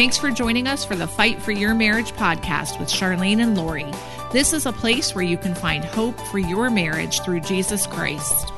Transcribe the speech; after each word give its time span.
Thanks 0.00 0.16
for 0.16 0.30
joining 0.30 0.66
us 0.66 0.82
for 0.82 0.96
the 0.96 1.06
Fight 1.06 1.42
for 1.42 1.52
Your 1.52 1.74
Marriage 1.74 2.12
podcast 2.12 2.80
with 2.80 2.88
Charlene 2.88 3.42
and 3.42 3.54
Lori. 3.54 3.84
This 4.32 4.54
is 4.54 4.64
a 4.64 4.72
place 4.72 5.14
where 5.14 5.22
you 5.22 5.36
can 5.36 5.54
find 5.54 5.84
hope 5.84 6.18
for 6.18 6.38
your 6.38 6.70
marriage 6.70 7.20
through 7.20 7.40
Jesus 7.40 7.86
Christ. 7.86 8.50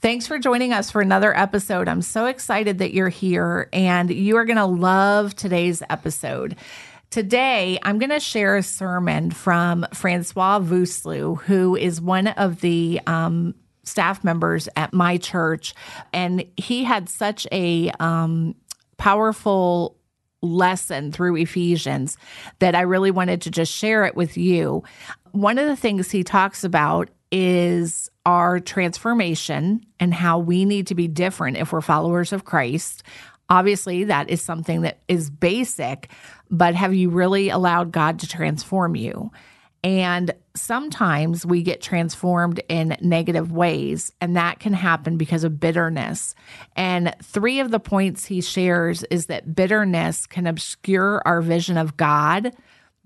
Thanks 0.00 0.26
for 0.26 0.40
joining 0.40 0.72
us 0.72 0.90
for 0.90 1.00
another 1.00 1.38
episode. 1.38 1.86
I'm 1.86 2.02
so 2.02 2.26
excited 2.26 2.78
that 2.78 2.92
you're 2.92 3.08
here 3.10 3.68
and 3.72 4.10
you 4.10 4.38
are 4.38 4.44
going 4.44 4.56
to 4.56 4.66
love 4.66 5.36
today's 5.36 5.84
episode. 5.88 6.56
Today, 7.10 7.78
I'm 7.84 8.00
going 8.00 8.10
to 8.10 8.18
share 8.18 8.56
a 8.56 8.62
sermon 8.64 9.30
from 9.30 9.86
Francois 9.94 10.58
Vouslu, 10.58 11.40
who 11.42 11.76
is 11.76 12.00
one 12.00 12.26
of 12.26 12.60
the 12.60 13.00
um, 13.06 13.54
staff 13.90 14.24
members 14.24 14.68
at 14.76 14.92
my 14.92 15.16
church. 15.16 15.74
And 16.12 16.44
he 16.56 16.84
had 16.84 17.08
such 17.08 17.46
a 17.52 17.90
um, 18.00 18.54
powerful 18.96 19.96
lesson 20.42 21.12
through 21.12 21.36
Ephesians 21.36 22.16
that 22.60 22.74
I 22.74 22.82
really 22.82 23.10
wanted 23.10 23.42
to 23.42 23.50
just 23.50 23.72
share 23.72 24.04
it 24.04 24.14
with 24.14 24.36
you. 24.36 24.82
One 25.32 25.58
of 25.58 25.66
the 25.66 25.76
things 25.76 26.10
he 26.10 26.24
talks 26.24 26.64
about 26.64 27.10
is 27.30 28.10
our 28.26 28.58
transformation 28.58 29.84
and 29.98 30.12
how 30.12 30.38
we 30.38 30.64
need 30.64 30.86
to 30.88 30.94
be 30.94 31.08
different 31.08 31.56
if 31.56 31.72
we're 31.72 31.80
followers 31.80 32.32
of 32.32 32.44
Christ. 32.44 33.02
Obviously, 33.48 34.04
that 34.04 34.30
is 34.30 34.40
something 34.40 34.82
that 34.82 34.98
is 35.08 35.30
basic, 35.30 36.10
but 36.50 36.74
have 36.74 36.94
you 36.94 37.10
really 37.10 37.48
allowed 37.50 37.92
God 37.92 38.20
to 38.20 38.28
transform 38.28 38.96
you? 38.96 39.30
And 39.82 40.32
sometimes 40.54 41.46
we 41.46 41.62
get 41.62 41.80
transformed 41.80 42.60
in 42.68 42.96
negative 43.00 43.52
ways, 43.52 44.12
and 44.20 44.36
that 44.36 44.58
can 44.58 44.72
happen 44.72 45.16
because 45.16 45.44
of 45.44 45.60
bitterness. 45.60 46.34
And 46.76 47.14
three 47.22 47.60
of 47.60 47.70
the 47.70 47.80
points 47.80 48.26
he 48.26 48.40
shares 48.40 49.02
is 49.04 49.26
that 49.26 49.54
bitterness 49.54 50.26
can 50.26 50.46
obscure 50.46 51.22
our 51.24 51.40
vision 51.40 51.76
of 51.76 51.96
God, 51.96 52.54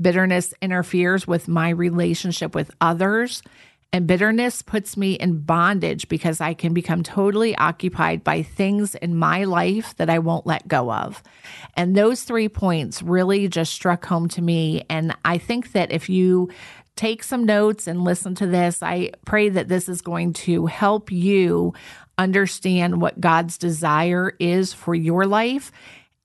bitterness 0.00 0.54
interferes 0.60 1.27
with 1.27 1.48
my 1.48 1.70
relationship 1.70 2.54
with 2.54 2.70
others. 2.80 3.42
And 3.92 4.08
bitterness 4.08 4.60
puts 4.60 4.97
me 4.97 5.12
in 5.12 5.38
bondage 5.42 6.08
because 6.08 6.41
I 6.41 6.54
can 6.54 6.74
become 6.74 7.04
totally 7.04 7.56
occupied 7.56 8.24
by 8.24 8.42
things 8.42 8.97
in 8.97 9.14
my 9.14 9.44
life 9.44 9.94
that 9.98 10.10
I 10.10 10.19
won't 10.19 10.48
let 10.48 10.66
go 10.66 10.91
of. 10.91 11.22
And 11.76 11.94
those 11.94 12.24
three 12.24 12.48
points 12.48 13.02
really 13.02 13.47
just 13.47 13.72
struck 13.72 14.04
home 14.04 14.26
to 14.30 14.42
me. 14.42 14.84
And 14.91 15.16
I 15.24 15.38
think 15.38 15.70
that 15.72 15.92
if 15.92 16.08
you 16.08 16.50
take 16.97 17.23
some 17.23 17.45
notes 17.45 17.87
and 17.87 18.05
listen 18.05 18.34
to 18.37 18.47
this, 18.47 18.83
I 18.83 19.11
pray 19.25 19.48
that 19.48 19.69
this 19.69 19.89
is 19.89 20.00
going 20.00 20.33
to 20.34 20.67
help 20.67 21.11
you 21.11 21.75
understand 22.17 23.00
what 23.00 23.20
God's 23.20 23.59
desire 23.59 24.34
is 24.39 24.73
for 24.73 24.95
your 24.95 25.27
life 25.27 25.72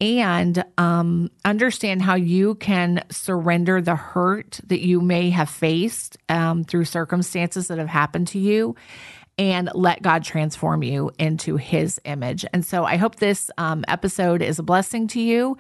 and 0.02 0.64
um, 0.78 1.30
understand 1.44 2.02
how 2.02 2.16
you 2.16 2.56
can 2.56 3.03
surrender 3.12 3.81
the 3.81 3.95
hurt 3.95 4.59
that 4.67 4.80
you 4.80 5.02
may 5.02 5.30
have 5.30 5.50
faced 5.50 6.17
um, 6.30 6.64
through 6.64 6.86
circumstances 6.86 7.67
that 7.67 7.80
have 7.80 7.90
happened 7.90 8.28
to 8.30 8.40
you 8.40 8.75
and 9.38 9.70
let 9.73 10.02
God 10.02 10.23
transform 10.23 10.84
you 10.84 11.12
into 11.17 11.58
his 11.58 12.00
image. 12.06 12.45
And 12.53 12.66
so 12.66 12.84
I 12.84 12.97
hope 12.97 13.16
this 13.16 13.50
um, 13.58 13.86
episode 13.88 14.42
is 14.42 14.59
a 14.59 14.64
blessing 14.64 15.08
to 15.09 15.22
you. 15.22 15.58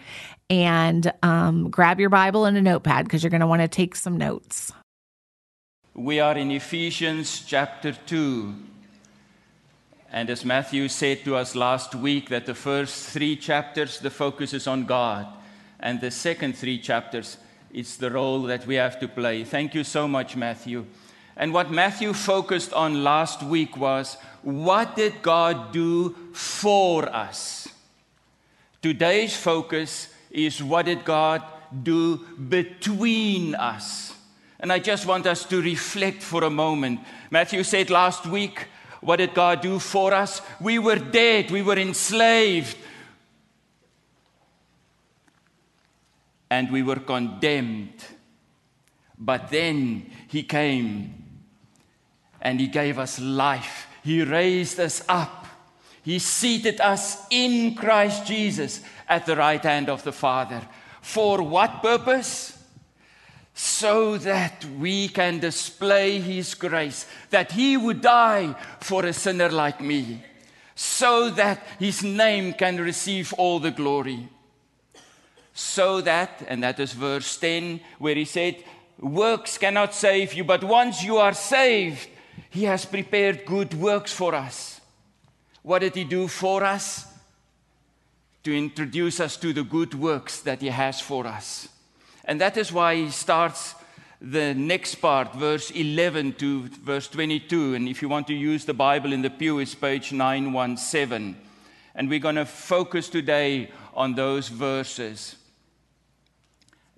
And 0.49 1.11
um, 1.23 1.69
grab 1.69 1.99
your 1.99 2.09
Bible 2.09 2.45
and 2.45 2.57
a 2.57 2.61
notepad 2.61 3.05
because 3.05 3.23
you're 3.23 3.29
going 3.29 3.39
to 3.41 3.47
want 3.47 3.61
to 3.61 3.67
take 3.67 3.95
some 3.95 4.17
notes. 4.17 4.73
We 5.99 6.21
are 6.21 6.37
in 6.37 6.49
Ephesians 6.51 7.43
chapter 7.45 7.91
2. 7.91 8.55
And 10.13 10.29
as 10.29 10.45
Matthew 10.45 10.87
said 10.87 11.25
to 11.25 11.35
us 11.35 11.55
last 11.55 11.93
week, 11.93 12.29
that 12.29 12.45
the 12.45 12.55
first 12.55 13.09
three 13.09 13.35
chapters, 13.35 13.99
the 13.99 14.09
focus 14.09 14.53
is 14.53 14.65
on 14.65 14.85
God. 14.85 15.27
And 15.77 15.99
the 15.99 16.09
second 16.09 16.55
three 16.55 16.79
chapters, 16.79 17.35
it's 17.73 17.97
the 17.97 18.09
role 18.09 18.43
that 18.43 18.65
we 18.65 18.75
have 18.75 18.97
to 19.01 19.09
play. 19.09 19.43
Thank 19.43 19.75
you 19.75 19.83
so 19.83 20.07
much, 20.07 20.37
Matthew. 20.37 20.85
And 21.35 21.53
what 21.53 21.69
Matthew 21.69 22.13
focused 22.13 22.71
on 22.71 23.03
last 23.03 23.43
week 23.43 23.75
was 23.75 24.15
what 24.41 24.95
did 24.95 25.21
God 25.21 25.73
do 25.73 26.15
for 26.31 27.13
us? 27.13 27.67
Today's 28.81 29.35
focus 29.35 30.13
is 30.31 30.63
what 30.63 30.85
did 30.85 31.03
God 31.03 31.43
do 31.83 32.19
between 32.37 33.53
us? 33.53 34.08
And 34.59 34.71
I 34.73 34.79
just 34.79 35.05
want 35.05 35.25
us 35.25 35.45
to 35.45 35.61
reflect 35.61 36.21
for 36.21 36.43
a 36.43 36.49
moment. 36.49 36.99
Matthew 37.31 37.63
said 37.63 37.89
last 37.89 38.25
week, 38.25 38.67
what 39.01 39.17
did 39.17 39.33
God 39.33 39.61
do 39.61 39.79
for 39.79 40.13
us? 40.13 40.41
We 40.59 40.79
were 40.79 40.97
dead, 40.97 41.51
we 41.51 41.61
were 41.61 41.77
enslaved, 41.77 42.75
and 46.49 46.69
we 46.71 46.83
were 46.83 46.97
condemned. 46.97 48.03
But 49.17 49.49
then 49.49 50.09
He 50.27 50.43
came 50.43 51.23
and 52.41 52.59
He 52.59 52.67
gave 52.67 52.99
us 52.99 53.19
life. 53.19 53.87
He 54.03 54.23
raised 54.23 54.79
us 54.79 55.03
up. 55.07 55.45
He 56.01 56.19
seated 56.19 56.81
us 56.81 57.25
in 57.29 57.75
Christ 57.75 58.25
Jesus 58.25 58.81
at 59.07 59.25
the 59.25 59.35
right 59.35 59.63
hand 59.63 59.89
of 59.89 60.03
the 60.03 60.11
Father. 60.11 60.61
For 61.01 61.41
what 61.41 61.81
purpose? 61.81 62.58
So 63.61 64.17
that 64.17 64.63
we 64.79 65.09
can 65.09 65.37
display 65.37 66.17
His 66.21 66.53
grace, 66.53 67.05
that 67.29 67.51
He 67.51 67.75
would 67.75 67.99
die 67.99 68.55
for 68.79 69.05
a 69.05 69.11
sinner 69.11 69.49
like 69.49 69.81
me, 69.81 70.23
so 70.75 71.29
that 71.31 71.61
His 71.77 72.01
name 72.01 72.53
can 72.53 72.77
receive 72.77 73.33
all 73.33 73.59
the 73.59 73.71
glory. 73.71 74.29
So 75.53 75.99
that, 75.99 76.41
and 76.47 76.63
that 76.63 76.79
is 76.79 76.93
verse 76.93 77.35
10, 77.35 77.81
where 77.97 78.15
He 78.15 78.23
said, 78.23 78.63
Works 78.97 79.57
cannot 79.57 79.93
save 79.93 80.33
you, 80.33 80.45
but 80.45 80.63
once 80.63 81.03
you 81.03 81.17
are 81.17 81.33
saved, 81.33 82.07
He 82.49 82.63
has 82.63 82.85
prepared 82.85 83.45
good 83.45 83.73
works 83.73 84.13
for 84.13 84.35
us. 84.35 84.79
What 85.63 85.79
did 85.79 85.95
He 85.95 86.05
do 86.05 86.29
for 86.29 86.63
us? 86.63 87.05
To 88.45 88.57
introduce 88.57 89.19
us 89.19 89.35
to 89.35 89.51
the 89.51 89.63
good 89.63 89.95
works 89.95 90.39
that 90.39 90.61
He 90.61 90.69
has 90.69 91.01
for 91.01 91.27
us. 91.27 91.67
And 92.29 92.39
that 92.41 92.57
is 92.57 92.71
why 92.71 92.95
he 92.95 93.09
starts 93.09 93.73
the 94.21 94.53
next 94.53 94.95
part, 94.95 95.33
verse 95.33 95.71
11 95.71 96.33
to 96.33 96.67
verse 96.67 97.07
22. 97.07 97.73
And 97.73 97.89
if 97.89 98.03
you 98.03 98.07
want 98.07 98.27
to 98.27 98.35
use 98.35 98.65
the 98.65 98.73
Bible 98.75 99.13
in 99.13 99.23
the 99.23 99.31
pew, 99.31 99.57
it's 99.57 99.73
page 99.73 100.11
917. 100.13 101.35
And 101.95 102.07
we're 102.07 102.19
going 102.19 102.35
to 102.35 102.45
focus 102.45 103.09
today 103.09 103.71
on 103.95 104.13
those 104.13 104.47
verses. 104.47 105.37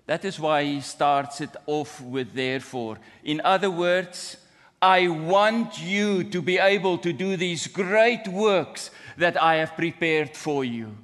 That 0.05 0.25
is 0.25 0.37
why 0.37 0.65
he 0.65 0.81
starts 0.81 1.39
it 1.39 1.55
off 1.65 2.01
with 2.01 2.33
therefore. 2.33 2.97
In 3.23 3.39
other 3.45 3.71
words, 3.71 4.35
I 4.81 5.07
want 5.07 5.81
you 5.81 6.25
to 6.25 6.41
be 6.41 6.57
able 6.57 6.97
to 6.97 7.13
do 7.13 7.37
these 7.37 7.67
great 7.67 8.27
works 8.27 8.91
that 9.15 9.41
I 9.41 9.55
have 9.55 9.77
prepared 9.77 10.35
for 10.35 10.65
you. 10.65 10.97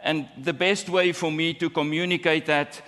And 0.00 0.28
the 0.38 0.52
best 0.52 0.88
way 0.88 1.10
for 1.10 1.32
me 1.32 1.54
to 1.54 1.68
communicate 1.68 2.46
that 2.46 2.80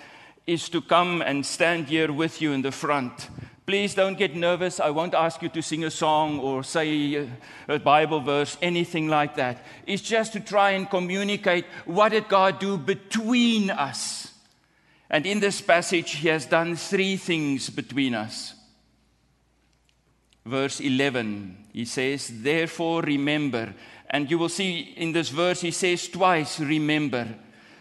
is 0.49 0.67
to 0.69 0.81
come 0.81 1.21
and 1.21 1.45
stand 1.45 1.87
here 1.87 2.11
with 2.11 2.41
you 2.41 2.51
in 2.53 2.63
the 2.63 2.71
front. 2.71 3.29
Please 3.67 3.93
don't 3.93 4.17
get 4.17 4.35
nervous. 4.35 4.79
I 4.79 4.89
won't 4.89 5.13
ask 5.13 5.43
you 5.43 5.49
to 5.49 5.61
sing 5.61 5.83
a 5.83 5.91
song 5.91 6.39
or 6.39 6.63
say 6.63 7.27
a 7.67 7.77
Bible 7.77 8.19
verse, 8.19 8.57
anything 8.63 9.07
like 9.07 9.35
that. 9.35 9.63
It's 9.85 10.01
just 10.01 10.33
to 10.33 10.39
try 10.39 10.71
and 10.71 10.89
communicate 10.89 11.65
what 11.85 12.09
did 12.09 12.27
God 12.27 12.59
do 12.59 12.77
between 12.77 13.69
us. 13.69 14.33
And 15.07 15.27
in 15.27 15.39
this 15.39 15.61
passage, 15.61 16.13
He 16.15 16.29
has 16.29 16.47
done 16.47 16.75
three 16.75 17.15
things 17.15 17.69
between 17.69 18.15
us. 18.15 18.55
Verse 20.43 20.79
11, 20.79 21.65
He 21.71 21.85
says, 21.85 22.31
Therefore 22.41 23.03
remember. 23.03 23.75
And 24.09 24.31
you 24.31 24.39
will 24.39 24.49
see 24.49 24.79
in 24.97 25.11
this 25.11 25.29
verse, 25.29 25.61
He 25.61 25.69
says 25.69 26.07
twice, 26.07 26.59
Remember. 26.59 27.27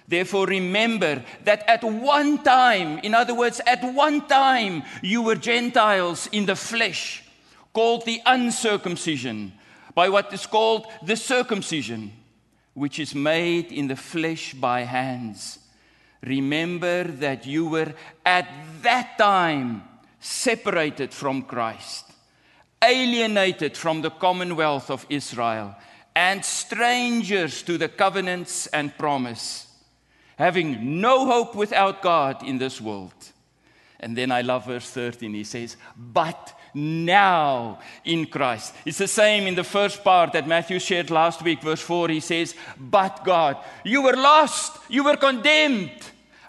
Therefore, 0.08 0.46
remember 0.46 1.22
that 1.44 1.68
at 1.68 1.84
one 1.84 2.42
time, 2.42 2.98
in 3.00 3.14
other 3.14 3.34
words, 3.34 3.60
at 3.66 3.84
one 3.84 4.26
time, 4.26 4.82
you 5.02 5.20
were 5.20 5.34
Gentiles 5.34 6.30
in 6.32 6.46
the 6.46 6.56
flesh, 6.56 7.22
called 7.74 8.06
the 8.06 8.22
uncircumcision, 8.24 9.52
by 9.94 10.08
what 10.08 10.32
is 10.32 10.46
called 10.46 10.86
the 11.04 11.14
circumcision, 11.14 12.10
which 12.72 12.98
is 12.98 13.14
made 13.14 13.70
in 13.70 13.86
the 13.86 13.96
flesh 13.96 14.54
by 14.54 14.80
hands. 14.80 15.58
Remember 16.22 17.04
that 17.04 17.46
you 17.46 17.68
were 17.68 17.92
at 18.24 18.48
that 18.80 19.18
time 19.18 19.82
separated 20.20 21.12
from 21.12 21.42
Christ, 21.42 22.06
alienated 22.82 23.76
from 23.76 24.00
the 24.00 24.10
commonwealth 24.10 24.90
of 24.90 25.04
Israel, 25.10 25.76
and 26.16 26.42
strangers 26.42 27.62
to 27.62 27.76
the 27.76 27.90
covenants 27.90 28.68
and 28.68 28.96
promise 28.96 29.67
having 30.38 31.00
no 31.00 31.26
hope 31.26 31.56
without 31.56 32.00
God 32.00 32.44
in 32.44 32.58
this 32.58 32.80
world. 32.80 33.12
And 34.00 34.16
then 34.16 34.30
I 34.30 34.42
love 34.42 34.66
verse 34.66 34.88
13. 34.88 35.34
He 35.34 35.42
says, 35.42 35.76
But 35.96 36.56
now 36.72 37.80
in 38.04 38.26
Christ. 38.26 38.72
It's 38.86 38.98
the 38.98 39.08
same 39.08 39.48
in 39.48 39.56
the 39.56 39.64
first 39.64 40.04
part 40.04 40.32
that 40.32 40.46
Matthew 40.46 40.78
shared 40.78 41.10
last 41.10 41.42
week, 41.42 41.60
verse 41.60 41.80
4. 41.80 42.08
He 42.08 42.20
says, 42.20 42.54
But 42.78 43.24
God, 43.24 43.56
you 43.84 44.02
were 44.02 44.16
lost, 44.16 44.78
you 44.88 45.02
were 45.02 45.16
condemned, 45.16 45.90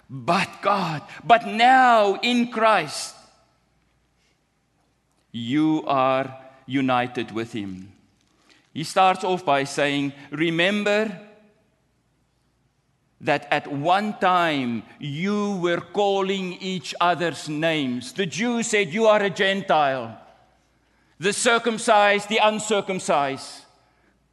but 0.08 0.48
God, 0.62 1.02
but 1.24 1.46
now 1.48 2.14
in 2.22 2.52
Christ, 2.52 3.16
you 5.32 5.82
are 5.88 6.38
united 6.66 7.32
with 7.32 7.52
Him. 7.52 7.92
He 8.72 8.84
starts 8.84 9.24
off 9.24 9.44
by 9.44 9.64
saying, 9.64 10.12
Remember 10.30 11.18
that 13.20 13.46
at 13.50 13.66
one 13.66 14.18
time 14.18 14.82
you 14.98 15.56
were 15.56 15.80
calling 15.80 16.54
each 16.54 16.94
other's 17.00 17.48
names. 17.48 18.12
The 18.12 18.26
Jew 18.26 18.62
said, 18.62 18.92
You 18.92 19.06
are 19.06 19.22
a 19.22 19.30
Gentile. 19.30 20.18
The 21.18 21.32
circumcised, 21.32 22.28
the 22.28 22.38
uncircumcised. 22.42 23.66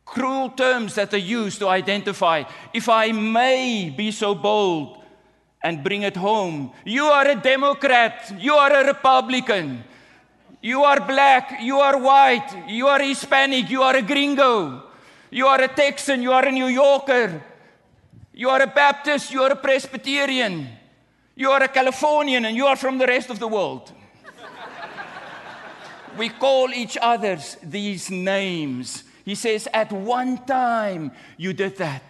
Cruel 0.05 0.49
terms 0.51 0.95
that 0.95 1.11
they 1.11 1.19
use 1.19 1.59
to 1.59 1.67
identify. 1.67 2.43
If 2.73 2.87
I 2.87 3.11
may 3.11 3.93
be 3.95 4.11
so 4.11 4.33
bold 4.33 5.03
and 5.61 5.83
bring 5.83 6.03
it 6.03 6.15
home, 6.15 6.71
you 6.85 7.03
are 7.05 7.27
a 7.27 7.35
Democrat, 7.35 8.33
you 8.39 8.53
are 8.53 8.71
a 8.71 8.87
Republican, 8.87 9.83
you 10.61 10.83
are 10.83 11.05
black, 11.05 11.59
you 11.61 11.79
are 11.79 11.97
white, 11.97 12.63
you 12.69 12.87
are 12.87 13.01
Hispanic, 13.01 13.69
you 13.69 13.81
are 13.81 13.97
a 13.97 14.01
gringo, 14.01 14.83
you 15.29 15.45
are 15.45 15.61
a 15.61 15.67
Texan, 15.67 16.21
you 16.21 16.31
are 16.31 16.45
a 16.45 16.51
New 16.53 16.67
Yorker. 16.67 17.43
You 18.37 18.51
are 18.51 18.61
a 18.61 18.67
Baptist, 18.67 19.31
you 19.31 19.41
are 19.41 19.51
a 19.51 19.55
Presbyterian, 19.55 20.69
you 21.35 21.49
are 21.49 21.63
a 21.63 21.67
Californian, 21.67 22.45
and 22.45 22.55
you 22.55 22.67
are 22.67 22.75
from 22.75 22.99
the 22.99 23.07
rest 23.07 23.31
of 23.31 23.39
the 23.39 23.47
world. 23.47 23.91
we 26.19 26.29
call 26.29 26.69
each 26.69 26.99
other 27.01 27.39
these 27.63 28.11
names. 28.11 29.03
He 29.25 29.33
says, 29.33 29.67
At 29.73 29.91
one 29.91 30.45
time 30.45 31.13
you 31.35 31.51
did 31.51 31.77
that. 31.77 32.03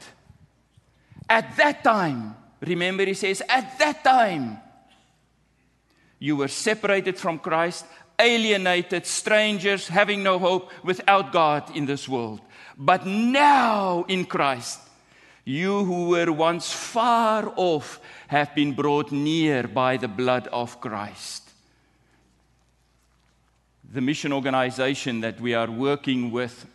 At 1.30 1.56
that 1.56 1.82
time, 1.82 2.36
remember, 2.60 3.06
he 3.06 3.14
says, 3.14 3.42
At 3.48 3.80
that 3.80 4.04
time 4.04 4.60
you 6.20 6.36
were 6.36 6.50
separated 6.50 7.18
from 7.18 7.40
Christ, 7.40 7.86
alienated, 8.20 9.06
strangers, 9.06 9.88
having 9.88 10.24
no 10.24 10.40
hope, 10.40 10.72
without 10.84 11.32
God 11.32 11.74
in 11.74 11.86
this 11.86 12.06
world. 12.10 12.42
But 12.78 13.06
now 13.06 14.04
in 14.10 14.26
Christ, 14.26 14.82
you 15.48 15.86
who 15.86 16.10
were 16.10 16.30
once 16.30 16.74
far 16.74 17.54
off 17.56 18.02
have 18.28 18.54
been 18.54 18.74
brought 18.74 19.14
near 19.14 19.66
by 19.66 19.96
the 19.96 20.08
blood 20.08 20.48
of 20.48 20.82
Christ. 20.82 21.50
The 23.90 24.02
mission 24.02 24.34
organization 24.34 25.22
that 25.22 25.40
we 25.40 25.54
are 25.54 25.72
working 25.72 26.32
with, 26.32 26.66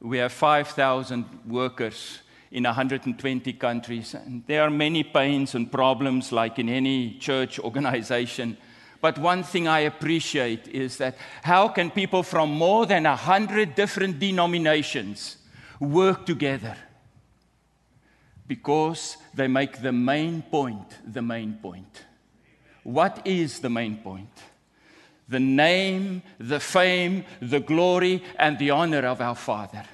we 0.00 0.16
have 0.16 0.32
5,000 0.32 1.26
workers 1.46 2.20
in 2.50 2.64
120 2.64 3.52
countries. 3.52 4.14
And 4.14 4.42
there 4.46 4.62
are 4.62 4.70
many 4.70 5.02
pains 5.04 5.54
and 5.54 5.70
problems, 5.70 6.32
like 6.32 6.58
in 6.58 6.70
any 6.70 7.18
church 7.18 7.58
organization. 7.68 8.56
But 9.02 9.18
one 9.18 9.42
thing 9.42 9.68
I 9.68 9.80
appreciate 9.80 10.66
is 10.68 10.96
that 10.96 11.18
how 11.42 11.68
can 11.68 11.90
people 11.90 12.22
from 12.22 12.50
more 12.50 12.86
than 12.86 13.04
100 13.04 13.74
different 13.74 14.18
denominations 14.18 15.37
work 15.80 16.26
together 16.26 16.76
because 18.46 19.16
they 19.34 19.46
make 19.46 19.82
the 19.82 19.92
main 19.92 20.42
point 20.42 20.98
the 21.06 21.22
main 21.22 21.54
point. 21.54 22.04
What 22.82 23.26
is 23.26 23.60
the 23.60 23.68
main 23.68 23.98
point? 23.98 24.30
The 25.28 25.40
name, 25.40 26.22
the 26.38 26.58
fame, 26.58 27.24
the 27.40 27.60
glory, 27.60 28.24
and 28.38 28.58
the 28.58 28.70
honor 28.70 29.06
of 29.06 29.20
our 29.20 29.34
Father. 29.34 29.84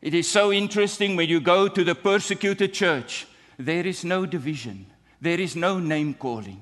It 0.00 0.14
is 0.14 0.30
so 0.30 0.52
interesting 0.52 1.16
when 1.16 1.28
you 1.28 1.40
go 1.40 1.68
to 1.68 1.84
the 1.84 1.94
persecuted 1.94 2.72
church, 2.72 3.26
there 3.58 3.86
is 3.86 4.04
no 4.04 4.24
division, 4.24 4.86
there 5.20 5.38
is 5.38 5.54
no 5.54 5.78
name 5.78 6.14
calling. 6.14 6.60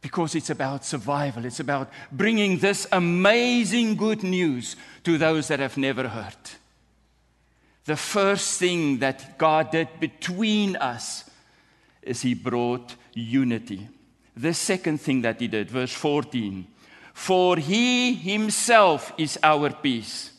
Because 0.00 0.36
it's 0.36 0.50
about 0.50 0.84
survival. 0.84 1.44
It's 1.44 1.58
about 1.58 1.90
bringing 2.12 2.58
this 2.58 2.86
amazing 2.92 3.96
good 3.96 4.22
news 4.22 4.76
to 5.02 5.18
those 5.18 5.48
that 5.48 5.58
have 5.58 5.76
never 5.76 6.06
heard. 6.06 6.36
The 7.86 7.96
first 7.96 8.58
thing 8.58 8.98
that 8.98 9.38
God 9.38 9.70
did 9.70 9.88
between 10.00 10.74
us 10.76 11.30
is 12.02 12.22
He 12.22 12.34
brought 12.34 12.96
unity. 13.14 13.88
The 14.36 14.54
second 14.54 15.00
thing 15.00 15.22
that 15.22 15.40
He 15.40 15.46
did, 15.46 15.70
verse 15.70 15.92
14, 15.92 16.66
for 17.14 17.56
He 17.56 18.14
Himself 18.14 19.12
is 19.16 19.38
our 19.40 19.70
peace, 19.70 20.32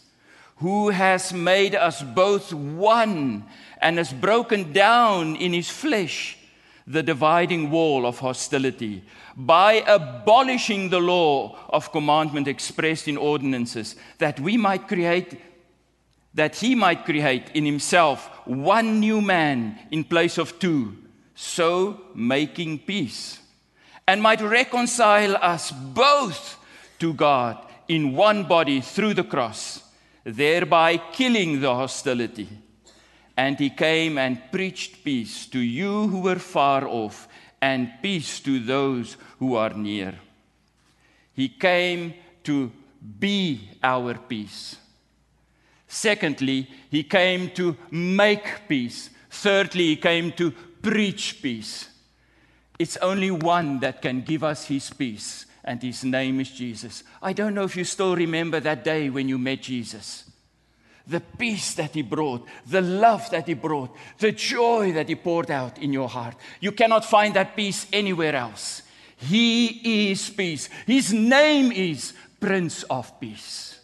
who 0.57 0.89
has 0.89 1.31
made 1.31 1.73
us 1.73 2.03
both 2.03 2.53
one 2.53 3.45
and 3.81 3.97
has 3.97 4.11
broken 4.11 4.73
down 4.73 5.38
in 5.38 5.53
His 5.53 5.69
flesh 5.69 6.38
the 6.85 7.03
dividing 7.03 7.69
wall 7.69 8.05
of 8.05 8.19
hostility 8.19 9.03
by 9.35 9.73
abolishing 9.88 10.89
the 10.89 11.00
law 11.00 11.57
of 11.69 11.91
commandment 11.91 12.47
expressed 12.47 13.07
in 13.07 13.17
ordinances, 13.17 13.95
that 14.17 14.39
we 14.39 14.57
might 14.57 14.88
create 14.88 15.39
that 16.38 16.56
he 16.57 16.75
might 16.75 17.04
create 17.04 17.50
in 17.56 17.66
himself 17.66 18.30
one 18.45 19.00
new 19.00 19.19
man 19.19 19.75
in 19.89 20.04
place 20.04 20.38
of 20.38 20.60
two, 20.60 20.95
so 21.34 22.00
making 22.13 22.78
peace, 22.78 23.39
and 24.07 24.22
might 24.22 24.39
reconcile 24.42 25.36
us 25.38 25.72
both 25.72 26.57
to 27.00 27.12
God 27.13 27.57
in 27.88 28.16
one 28.16 28.44
body 28.44 28.81
through 28.81 29.16
the 29.16 29.24
cross, 29.24 29.81
thereby 30.24 30.98
killing 31.12 31.60
the 31.60 31.74
hostility. 31.74 32.48
And 33.36 33.57
he 33.57 33.72
came 33.72 34.19
and 34.19 34.39
preached 34.51 35.04
peace 35.04 35.48
to 35.48 35.60
you 35.60 36.07
who 36.07 36.19
were 36.19 36.39
far 36.39 36.88
off, 36.88 37.28
and 37.60 37.89
peace 38.04 38.39
to 38.42 38.60
those 38.60 39.18
who 39.39 39.56
are 39.56 39.74
near. 39.74 40.13
He 41.34 41.50
came 41.50 42.13
to 42.44 42.72
be 43.19 43.69
our 43.81 44.13
peace. 44.13 44.75
Secondly, 45.88 46.69
he 46.89 47.04
came 47.04 47.50
to 47.51 47.78
make 47.92 48.68
peace. 48.68 49.10
Thirdly, 49.30 49.88
he 49.88 49.95
came 49.95 50.31
to 50.34 50.51
preach 50.81 51.42
peace. 51.42 51.89
It's 52.78 52.98
only 52.98 53.31
one 53.31 53.80
that 53.80 54.01
can 54.01 54.22
give 54.22 54.44
us 54.44 54.65
his 54.65 54.89
peace, 54.89 55.46
and 55.63 55.82
his 55.82 56.03
name 56.03 56.39
is 56.39 56.51
Jesus. 56.51 57.03
I 57.22 57.34
don't 57.34 57.56
know 57.56 57.63
if 57.63 57.75
you 57.75 57.84
still 57.84 58.15
remember 58.15 58.60
that 58.60 58.84
day 58.84 59.10
when 59.10 59.27
you 59.27 59.38
met 59.38 59.63
Jesus. 59.63 60.25
The 61.08 61.22
peace 61.22 61.74
that 61.75 61.94
he 61.94 62.01
brought, 62.01 62.46
the 62.65 62.82
love 62.82 63.29
that 63.32 63.48
he 63.48 63.53
brought, 63.53 63.96
the 64.20 64.34
joy 64.34 64.91
that 64.91 65.08
he 65.08 65.15
poured 65.15 65.50
out 65.50 65.77
in 65.77 65.94
your 65.94 66.10
heart. 66.10 66.36
You 66.60 66.74
cannot 66.74 67.06
find 67.06 67.34
that 67.36 67.56
peace 67.56 67.88
anywhere 67.94 68.36
else. 68.36 68.82
He 69.15 70.12
is 70.12 70.29
peace. 70.29 70.70
His 70.86 71.13
name 71.13 71.72
is 71.72 72.13
Prince 72.39 72.84
of 72.84 73.20
Peace. 73.20 73.76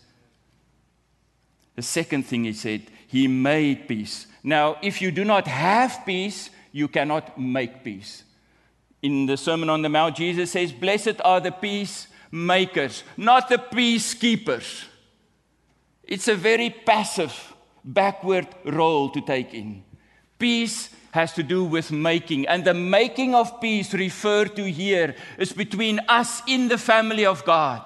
The 1.75 1.81
second 1.81 2.23
thing 2.23 2.43
he 2.43 2.53
said, 2.53 2.83
he 3.07 3.27
made 3.27 3.87
peace. 3.87 4.27
Now, 4.43 4.77
if 4.81 5.01
you 5.01 5.11
do 5.11 5.23
not 5.23 5.47
have 5.47 6.05
peace, 6.05 6.49
you 6.71 6.87
cannot 6.87 7.39
make 7.39 7.83
peace. 7.83 8.23
In 9.01 9.25
the 9.25 9.37
Sermon 9.37 9.69
on 9.69 9.81
the 9.81 9.89
Mount, 9.89 10.15
Jesus 10.15 10.51
says, 10.51 10.71
Blessed 10.71 11.21
are 11.23 11.39
the 11.39 11.51
peacemakers, 11.51 13.03
not 13.17 13.49
the 13.49 13.57
peacekeepers. 13.57 14.85
It's 16.03 16.27
a 16.27 16.35
very 16.35 16.69
passive, 16.69 17.53
backward 17.83 18.47
role 18.65 19.09
to 19.09 19.21
take 19.21 19.53
in. 19.53 19.83
Peace 20.37 20.89
has 21.11 21.33
to 21.33 21.43
do 21.43 21.63
with 21.63 21.91
making, 21.91 22.47
and 22.47 22.65
the 22.65 22.73
making 22.73 23.35
of 23.35 23.61
peace 23.61 23.93
referred 23.93 24.55
to 24.55 24.63
here 24.63 25.15
is 25.37 25.53
between 25.53 25.99
us 26.09 26.41
in 26.47 26.67
the 26.67 26.77
family 26.77 27.25
of 27.25 27.45
God. 27.45 27.83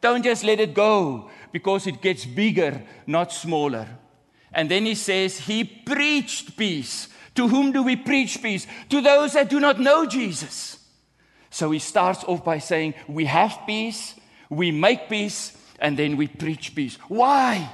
Don't 0.00 0.22
just 0.22 0.44
let 0.44 0.60
it 0.60 0.72
go 0.72 1.30
because 1.52 1.86
it 1.86 2.00
gets 2.00 2.24
bigger, 2.24 2.82
not 3.06 3.32
smaller. 3.32 3.88
And 4.52 4.70
then 4.70 4.86
he 4.86 4.94
says, 4.94 5.38
He 5.38 5.64
preached 5.64 6.56
peace. 6.56 7.08
To 7.36 7.48
whom 7.48 7.72
do 7.72 7.82
we 7.82 7.96
preach 7.96 8.42
peace? 8.42 8.66
To 8.88 9.00
those 9.00 9.34
that 9.34 9.48
do 9.48 9.60
not 9.60 9.80
know 9.80 10.04
Jesus. 10.04 10.78
So 11.50 11.70
he 11.70 11.78
starts 11.78 12.24
off 12.24 12.44
by 12.44 12.58
saying, 12.58 12.94
We 13.08 13.24
have 13.26 13.60
peace, 13.66 14.14
we 14.48 14.70
make 14.70 15.08
peace, 15.08 15.56
and 15.78 15.96
then 15.96 16.16
we 16.16 16.28
preach 16.28 16.74
peace. 16.74 16.96
Why? 17.08 17.70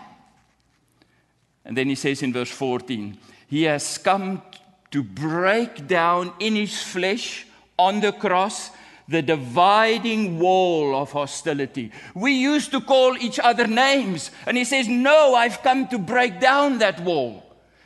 And 1.64 1.76
then 1.76 1.88
he 1.88 1.95
says 1.95 2.23
in 2.23 2.33
verse 2.33 2.50
14, 2.50 3.18
He 3.49 3.64
has 3.64 3.99
come 3.99 4.42
to 4.90 5.02
break 5.02 5.87
down 5.87 6.33
in 6.38 6.54
his 6.54 6.83
flesh 6.83 7.47
on 7.78 8.00
the 8.00 8.12
cross 8.12 8.71
the 9.09 9.23
dividing 9.23 10.39
wall 10.39 10.97
of 10.97 11.13
hostility. 11.13 11.93
We 12.15 12.33
used 12.33 12.71
to 12.73 12.81
call 12.81 13.17
each 13.19 13.39
other 13.39 13.67
names, 13.67 14.31
and 14.47 14.57
he 14.57 14.65
says, 14.65 14.89
No, 14.89 15.35
I've 15.35 15.63
come 15.63 15.89
to 15.89 15.99
break 15.99 16.41
down 16.41 16.79
that 16.79 17.01
wall. 17.01 17.43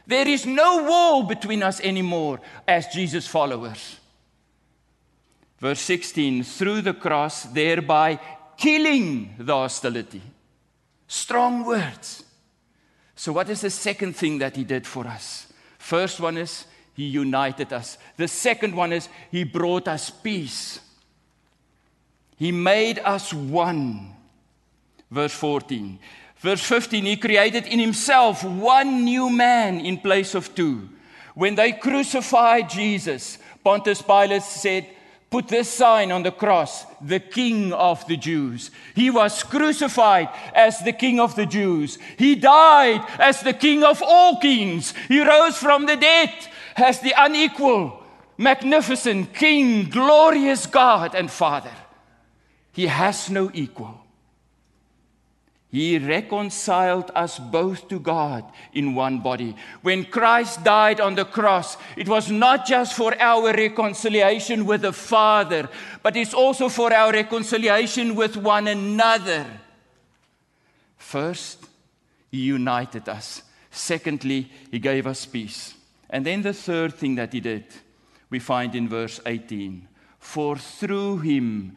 There 0.07 0.27
is 0.27 0.47
no 0.47 0.83
wall 0.85 1.23
between 1.23 1.62
us 1.62 1.81
anymore 1.81 2.41
as 2.67 2.89
Jesus' 2.89 3.27
followers. 3.27 3.97
Verse 5.59 5.81
16, 5.81 6.43
through 6.43 6.81
the 6.81 6.95
cross, 6.95 7.45
thereby 7.45 8.19
killing 8.57 9.35
the 9.39 9.53
hostility. 9.53 10.23
Strong 11.07 11.67
words. 11.67 12.25
So, 13.15 13.33
what 13.33 13.50
is 13.50 13.61
the 13.61 13.71
second 13.71 14.17
thing 14.17 14.39
that 14.39 14.57
he 14.57 14.65
did 14.65 14.87
for 14.87 15.07
us? 15.07 15.53
First 15.79 16.21
one 16.21 16.39
is 16.39 16.65
he 16.95 17.05
united 17.05 17.73
us. 17.73 17.99
The 18.17 18.29
second 18.29 18.75
one 18.75 18.93
is 18.93 19.09
he 19.31 19.45
brought 19.45 19.89
us 19.89 20.09
peace. 20.09 20.81
He 22.40 22.52
made 22.52 22.99
us 23.00 23.35
one. 23.35 24.14
Verse 25.11 25.35
14. 25.35 25.99
Verse 26.38 26.62
15, 26.62 27.04
he 27.04 27.16
created 27.18 27.66
in 27.66 27.78
himself 27.78 28.42
one 28.42 29.04
new 29.04 29.28
man 29.28 29.78
in 29.78 29.99
place 29.99 30.35
of 30.35 30.54
two. 30.54 30.88
When 31.35 31.54
they 31.54 31.73
crucified 31.73 32.70
Jesus, 32.70 33.37
Pontius 33.62 34.00
Pilate 34.00 34.42
said, 34.42 34.87
Put 35.28 35.49
this 35.49 35.68
sign 35.68 36.11
on 36.11 36.23
the 36.23 36.32
cross, 36.32 36.87
the 37.02 37.20
King 37.20 37.75
of 37.75 38.06
the 38.06 38.16
Jews. 38.16 38.70
He 38.94 39.11
was 39.11 39.42
crucified 39.42 40.30
as 40.54 40.78
the 40.78 40.94
King 40.94 41.20
of 41.20 41.37
the 41.37 41.44
Jews. 41.44 41.99
He 42.16 42.37
died 42.37 43.04
as 43.18 43.42
the 43.42 43.52
King 43.52 43.85
of 43.85 44.02
all 44.02 44.40
kings. 44.40 44.94
He 45.09 45.23
rose 45.23 45.59
from 45.59 45.85
the 45.85 45.97
dead 45.97 46.32
as 46.75 47.00
the 47.00 47.12
unequal, 47.18 48.02
magnificent 48.38 49.35
King, 49.35 49.90
glorious 49.90 50.64
God 50.64 51.14
and 51.14 51.30
Father. 51.30 51.70
He 52.73 52.87
has 52.87 53.31
no 53.31 53.50
equal. 53.53 54.00
He 55.71 55.99
reconciled 55.99 57.12
us 57.15 57.39
both 57.39 57.89
to 57.89 58.00
God 58.00 58.45
in 58.73 58.97
one 58.97 59.21
body. 59.21 59.55
When 59.83 60.05
Christ 60.05 60.65
died 60.65 61.00
on 61.00 61.15
the 61.15 61.25
cross, 61.25 61.77
it 61.97 62.09
was 62.09 62.29
not 62.29 62.67
just 62.67 62.95
for 62.95 63.15
our 63.23 63.53
reconciliation 63.53 64.67
with 64.67 64.83
the 64.83 64.93
Father, 64.93 65.69
but 66.03 66.17
it's 66.17 66.35
also 66.35 66.69
for 66.69 66.93
our 66.93 67.12
reconciliation 67.12 68.17
with 68.17 68.37
one 68.37 68.67
another. 68.67 69.47
First, 70.99 71.69
He 72.33 72.39
united 72.39 73.09
us. 73.09 73.43
Secondly, 73.71 74.50
He 74.73 74.81
gave 74.81 75.07
us 75.07 75.25
peace. 75.25 75.75
And 76.09 76.27
then 76.27 76.43
the 76.43 76.53
third 76.53 76.95
thing 76.95 77.15
that 77.15 77.33
He 77.33 77.39
did, 77.39 77.65
we 78.29 78.41
find 78.41 78.75
in 78.75 78.89
verse 78.89 79.21
18 79.25 79.87
For 80.19 80.57
through 80.57 81.19
Him, 81.19 81.77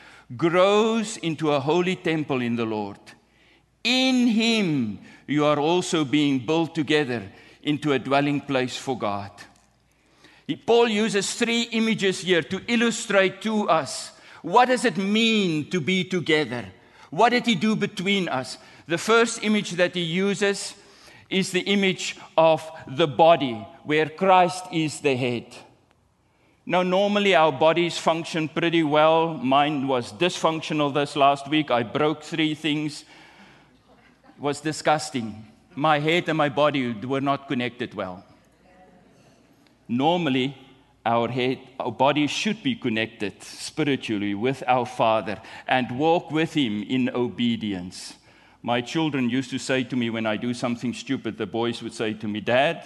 grows 0.37 1.17
into 1.17 1.51
a 1.51 1.59
holy 1.59 1.95
temple 1.95 2.41
in 2.41 2.55
the 2.55 2.65
Lord. 2.65 2.99
In 3.83 4.27
him 4.27 4.99
you 5.27 5.45
are 5.45 5.59
also 5.59 6.05
being 6.05 6.39
built 6.45 6.75
together 6.75 7.23
into 7.63 7.93
a 7.93 7.99
dwelling 7.99 8.41
place 8.41 8.77
for 8.77 8.97
God. 8.97 9.31
Paul 10.65 10.89
uses 10.89 11.33
three 11.33 11.63
images 11.71 12.21
here 12.21 12.41
to 12.43 12.61
illustrate 12.67 13.41
to 13.41 13.69
us 13.69 14.11
what 14.41 14.65
does 14.65 14.85
it 14.85 14.97
mean 14.97 15.69
to 15.69 15.79
be 15.79 16.03
together? 16.03 16.65
What 17.11 17.29
did 17.29 17.45
he 17.45 17.55
do 17.55 17.75
between 17.75 18.27
us? 18.27 18.57
The 18.87 18.97
first 18.97 19.43
image 19.43 19.71
that 19.71 19.93
he 19.93 20.01
uses 20.01 20.73
is 21.29 21.51
the 21.51 21.61
image 21.61 22.17
of 22.37 22.69
the 22.87 23.07
body, 23.07 23.53
where 23.83 24.09
Christ 24.09 24.65
is 24.71 24.99
the 24.99 25.15
head. 25.15 25.45
Now, 26.65 26.83
normally 26.83 27.33
our 27.33 27.51
bodies 27.51 27.97
function 27.97 28.47
pretty 28.47 28.83
well. 28.83 29.33
Mine 29.33 29.87
was 29.87 30.13
dysfunctional 30.13 30.93
this 30.93 31.15
last 31.15 31.47
week. 31.47 31.71
I 31.71 31.81
broke 31.81 32.21
three 32.21 32.53
things. 32.53 33.03
It 34.35 34.41
was 34.41 34.61
disgusting. 34.61 35.47
My 35.75 35.99
head 35.99 36.29
and 36.29 36.37
my 36.37 36.49
body 36.49 36.93
were 36.93 37.21
not 37.21 37.47
connected 37.47 37.95
well. 37.95 38.23
Normally, 39.87 40.55
our 41.03 41.29
head, 41.29 41.57
our 41.79 41.91
body 41.91 42.27
should 42.27 42.61
be 42.61 42.75
connected 42.75 43.41
spiritually 43.41 44.35
with 44.35 44.63
our 44.67 44.85
Father 44.85 45.41
and 45.67 45.97
walk 45.97 46.29
with 46.29 46.53
Him 46.53 46.83
in 46.83 47.09
obedience. 47.09 48.13
My 48.61 48.81
children 48.81 49.31
used 49.31 49.49
to 49.49 49.57
say 49.57 49.83
to 49.85 49.95
me 49.95 50.11
when 50.11 50.27
I 50.27 50.37
do 50.37 50.53
something 50.53 50.93
stupid, 50.93 51.39
the 51.39 51.47
boys 51.47 51.81
would 51.81 51.95
say 51.95 52.13
to 52.13 52.27
me, 52.27 52.39
Dad, 52.39 52.85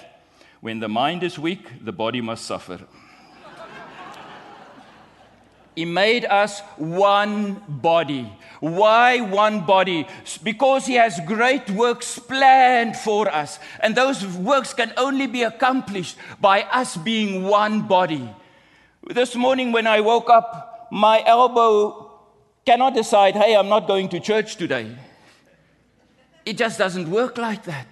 when 0.62 0.80
the 0.80 0.88
mind 0.88 1.24
is 1.24 1.38
weak, 1.38 1.84
the 1.84 1.92
body 1.92 2.22
must 2.22 2.46
suffer. 2.46 2.80
He 5.76 5.84
made 5.84 6.24
us 6.24 6.62
one 6.78 7.62
body. 7.68 8.32
Why 8.62 9.20
one 9.20 9.66
body? 9.66 10.08
Because 10.42 10.86
He 10.86 10.94
has 10.94 11.20
great 11.26 11.70
works 11.70 12.18
planned 12.18 12.96
for 12.96 13.28
us. 13.30 13.60
And 13.82 13.94
those 13.94 14.26
works 14.26 14.74
can 14.74 14.94
only 14.96 15.28
be 15.28 15.44
accomplished 15.44 16.18
by 16.40 16.62
us 16.64 16.96
being 16.96 17.44
one 17.44 17.82
body. 17.82 18.30
This 19.08 19.36
morning, 19.36 19.74
when 19.74 19.86
I 19.86 20.00
woke 20.00 20.30
up, 20.30 20.88
my 20.92 21.22
elbow 21.26 22.10
cannot 22.66 22.96
decide, 22.96 23.36
hey, 23.36 23.56
I'm 23.56 23.70
not 23.70 23.86
going 23.86 24.08
to 24.10 24.20
church 24.22 24.56
today. 24.56 24.96
It 26.46 26.58
just 26.58 26.78
doesn't 26.78 27.12
work 27.12 27.38
like 27.38 27.66
that. 27.66 27.88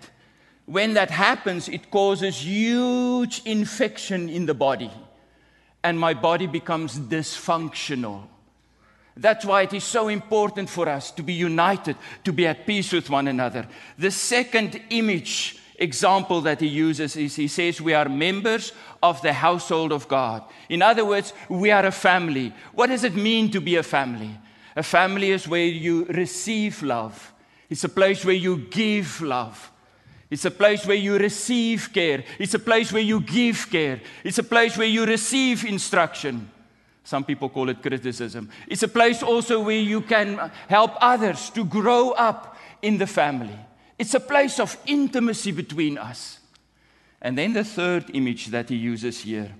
When 0.66 0.94
that 0.94 1.12
happens, 1.12 1.68
it 1.68 1.92
causes 1.92 2.46
huge 2.46 3.42
infection 3.44 4.30
in 4.30 4.46
the 4.46 4.54
body 4.54 4.90
and 5.84 6.00
my 6.00 6.14
body 6.14 6.48
becomes 6.48 6.98
dysfunctional. 6.98 8.24
That's 9.16 9.46
why 9.46 9.64
it 9.64 9.74
is 9.74 9.84
so 9.84 10.08
important 10.08 10.70
for 10.70 10.90
us 10.90 11.12
to 11.12 11.24
be 11.24 11.34
united, 11.34 11.98
to 12.24 12.34
be 12.34 12.48
at 12.48 12.66
peace 12.66 12.92
with 12.92 13.10
one 13.10 13.28
another. 13.28 13.68
The 13.98 14.10
second 14.10 14.82
image 14.90 15.60
example 15.78 16.42
that 16.42 16.62
he 16.62 16.68
uses 16.68 17.16
is 17.16 17.36
he 17.36 17.48
says, 17.48 17.80
We 17.80 17.94
are 17.94 18.10
members 18.10 18.72
of 19.04 19.22
the 19.22 19.34
household 19.34 19.92
of 19.92 20.08
God. 20.08 20.44
In 20.70 20.82
other 20.82 21.06
words, 21.06 21.34
we 21.50 21.70
are 21.70 21.86
a 21.86 21.92
family. 21.92 22.54
What 22.74 22.88
does 22.88 23.04
it 23.04 23.16
mean 23.16 23.52
to 23.52 23.62
be 23.62 23.76
a 23.76 23.84
family? 23.84 24.32
A 24.76 24.84
family 24.84 25.32
is 25.32 25.48
where 25.48 25.66
you 25.66 26.06
receive 26.06 26.82
love, 26.82 27.34
it's 27.70 27.84
a 27.84 27.90
place 27.90 28.26
where 28.26 28.36
you 28.36 28.58
give 28.58 29.22
love. 29.22 29.72
It's 30.34 30.46
a 30.46 30.52
place 30.52 30.84
where 30.88 30.98
you 30.98 31.20
receive 31.20 31.94
care. 31.94 32.24
It's 32.40 32.56
a 32.56 32.60
place 32.60 32.92
where 32.92 33.04
you 33.04 33.20
give 33.20 33.70
care. 33.70 34.02
It's 34.24 34.40
a 34.40 34.44
place 34.44 34.76
where 34.76 34.88
you 34.88 35.06
receive 35.06 35.64
instruction. 35.64 36.50
Some 37.04 37.24
people 37.24 37.50
call 37.50 37.70
it 37.70 37.84
criticism. 37.84 38.50
It's 38.68 38.82
a 38.82 38.88
place 38.88 39.22
also 39.22 39.62
where 39.62 39.78
you 39.78 40.02
can 40.02 40.50
help 40.68 40.94
others 41.00 41.52
to 41.52 41.64
grow 41.64 42.14
up 42.14 42.58
in 42.82 42.98
the 42.98 43.06
family. 43.06 43.56
It's 44.00 44.16
a 44.16 44.20
place 44.20 44.60
of 44.60 44.76
intimacy 44.88 45.52
between 45.52 46.00
us. 46.00 46.40
And 47.22 47.38
then 47.38 47.54
the 47.54 47.64
third 47.64 48.10
image 48.16 48.48
that 48.48 48.70
he 48.70 48.76
uses 48.76 49.22
here, 49.22 49.52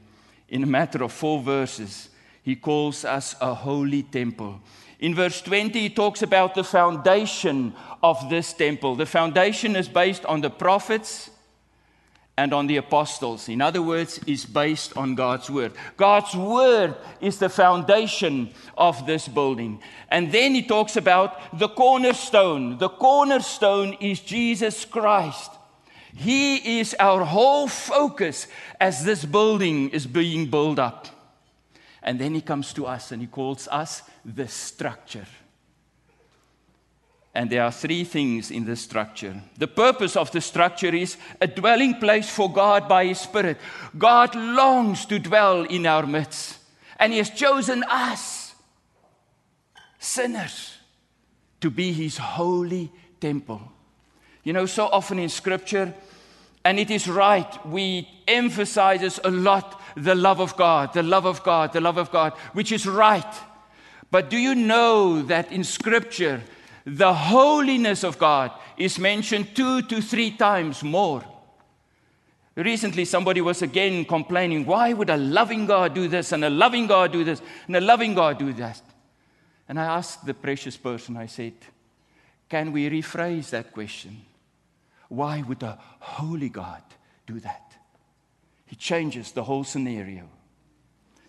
in 0.50 0.64
a 0.64 0.66
matter 0.66 1.04
of 1.04 1.12
four 1.12 1.40
verses, 1.40 2.10
he 2.42 2.56
calls 2.56 3.06
us 3.06 3.36
a 3.40 3.54
holy 3.54 4.02
temple. 4.02 4.60
In 5.04 5.14
verse 5.14 5.42
20, 5.42 5.78
he 5.82 5.90
talks 5.90 6.22
about 6.22 6.56
the 6.56 6.64
foundation 6.64 7.74
of 8.02 8.30
this 8.30 8.54
temple. 8.54 8.96
The 8.96 9.06
foundation 9.06 9.76
is 9.76 9.90
based 9.90 10.24
on 10.24 10.40
the 10.40 10.50
prophets 10.50 11.30
and 12.38 12.54
on 12.54 12.68
the 12.68 12.78
apostles. 12.78 13.50
In 13.50 13.62
other 13.62 13.82
words, 13.82 14.22
is 14.26 14.46
based 14.46 14.96
on 14.96 15.16
God's 15.16 15.50
word. 15.50 15.74
God's 15.98 16.34
word 16.34 16.96
is 17.20 17.38
the 17.38 17.50
foundation 17.50 18.54
of 18.78 19.06
this 19.06 19.28
building. 19.28 19.82
And 20.10 20.32
then 20.32 20.56
he 20.56 20.64
talks 20.64 20.96
about 20.96 21.60
the 21.60 21.68
cornerstone. 21.68 22.78
The 22.78 22.88
cornerstone 22.88 23.98
is 24.00 24.22
Jesus 24.22 24.86
Christ. 24.86 25.52
He 26.16 26.80
is 26.80 26.96
our 26.98 27.26
whole 27.26 27.68
focus 27.68 28.48
as 28.80 29.04
this 29.04 29.26
building 29.26 29.90
is 29.90 30.08
being 30.08 30.50
built 30.50 30.80
up. 30.80 31.10
And 32.04 32.20
then 32.20 32.36
he 32.36 32.42
comes 32.42 32.74
to 32.74 32.86
us 32.86 33.12
and 33.12 33.22
he 33.22 33.28
calls 33.28 33.68
us 33.72 34.04
the 34.26 34.48
structure. 34.48 35.26
And 37.36 37.50
there 37.50 37.64
are 37.64 37.72
three 37.72 38.04
things 38.04 38.52
in 38.52 38.66
the 38.66 38.76
structure. 38.76 39.42
The 39.58 39.68
purpose 39.68 40.16
of 40.16 40.32
the 40.32 40.42
structure 40.42 40.94
is 40.94 41.18
a 41.42 41.48
dwelling 41.48 41.96
place 41.96 42.30
for 42.30 42.52
God 42.52 42.88
by 42.88 43.06
His 43.06 43.20
Spirit. 43.20 43.58
God 43.98 44.36
longs 44.36 45.06
to 45.08 45.18
dwell 45.18 45.64
in 45.64 45.88
our 45.88 46.06
midst, 46.06 46.60
and 47.00 47.12
He 47.12 47.18
has 47.18 47.32
chosen 47.32 47.84
us, 47.90 48.54
sinners, 49.98 50.78
to 51.62 51.72
be 51.72 51.92
His 51.92 52.18
holy 52.18 52.92
temple. 53.20 53.62
You 54.44 54.54
know, 54.54 54.68
so 54.68 54.86
often 54.86 55.18
in 55.18 55.30
Scripture, 55.30 55.92
and 56.64 56.78
it 56.78 56.92
is 56.92 57.08
right, 57.08 57.66
we 57.66 58.08
emphasizes 58.28 59.20
a 59.24 59.32
lot 59.32 59.82
the 59.96 60.16
love 60.16 60.40
of 60.40 60.56
God, 60.56 60.94
the 60.94 61.04
love 61.04 61.26
of 61.26 61.44
God, 61.44 61.74
the 61.74 61.82
love 61.82 61.98
of 61.98 62.12
God, 62.12 62.34
which 62.54 62.72
is 62.72 62.86
right. 62.86 63.36
But 64.12 64.30
do 64.30 64.38
you 64.38 64.56
know 64.56 65.22
that 65.24 65.52
in 65.52 65.64
Scripture, 65.64 66.42
the 66.86 67.14
holiness 67.14 68.04
of 68.04 68.18
God 68.18 68.52
is 68.78 69.00
mentioned 69.00 69.56
two 69.56 69.82
to 69.84 70.02
three 70.02 70.32
times 70.32 70.84
more? 70.84 71.24
Recently, 72.56 73.06
somebody 73.06 73.42
was 73.42 73.64
again 73.64 74.06
complaining, 74.06 74.66
why 74.66 74.94
would 74.94 75.10
a 75.10 75.18
loving 75.18 75.66
God 75.66 75.96
do 75.96 76.08
this 76.08 76.32
and 76.32 76.46
a 76.46 76.50
loving 76.50 76.86
God 76.86 77.12
do 77.12 77.24
this 77.24 77.42
and 77.66 77.76
a 77.76 77.82
loving 77.82 78.14
God 78.14 78.38
do 78.38 78.54
that? 78.54 78.80
And 79.68 79.80
I 79.80 79.86
asked 79.86 80.26
the 80.26 80.36
precious 80.36 80.78
person, 80.78 81.18
I 81.18 81.26
said, 81.26 81.54
can 82.50 82.72
we 82.72 82.88
rephrase 82.88 83.50
that 83.50 83.72
question? 83.72 84.22
Why 85.10 85.42
would 85.42 85.64
a 85.64 85.80
holy 86.00 86.50
God 86.50 86.84
do 87.26 87.40
that? 87.40 87.73
He 88.74 88.78
changes 88.78 89.34
the 89.34 89.44
whole 89.44 89.64
scenario. 89.64 90.28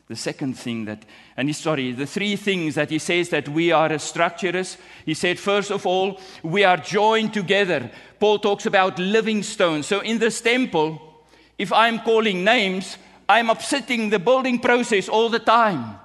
The 0.09 0.17
second 0.17 0.55
thing 0.55 0.87
that, 0.87 1.05
and 1.37 1.47
he's 1.47 1.59
sorry, 1.59 1.93
the 1.93 2.07
three 2.07 2.37
things 2.37 2.75
that 2.77 2.89
he 2.89 2.99
says 2.99 3.29
that 3.29 3.51
we 3.51 3.71
are 3.71 3.93
as 3.93 4.11
structurists. 4.11 4.79
He 5.05 5.13
said, 5.13 5.39
first 5.39 5.71
of 5.71 5.85
all, 5.85 6.23
we 6.43 6.65
are 6.65 6.79
joined 6.79 7.35
together. 7.35 7.91
Paul 8.19 8.39
talks 8.39 8.65
about 8.65 8.99
living 8.99 9.43
stones. 9.43 9.85
So 9.85 10.01
in 10.01 10.19
this 10.19 10.41
temple, 10.41 10.99
if 11.59 11.71
I'm 11.71 11.99
calling 11.99 12.45
names, 12.45 12.97
I'm 13.29 13.51
upsetting 13.51 14.09
the 14.09 14.19
building 14.19 14.59
process 14.59 15.07
all 15.07 15.29
the 15.29 15.39
time. 15.39 15.99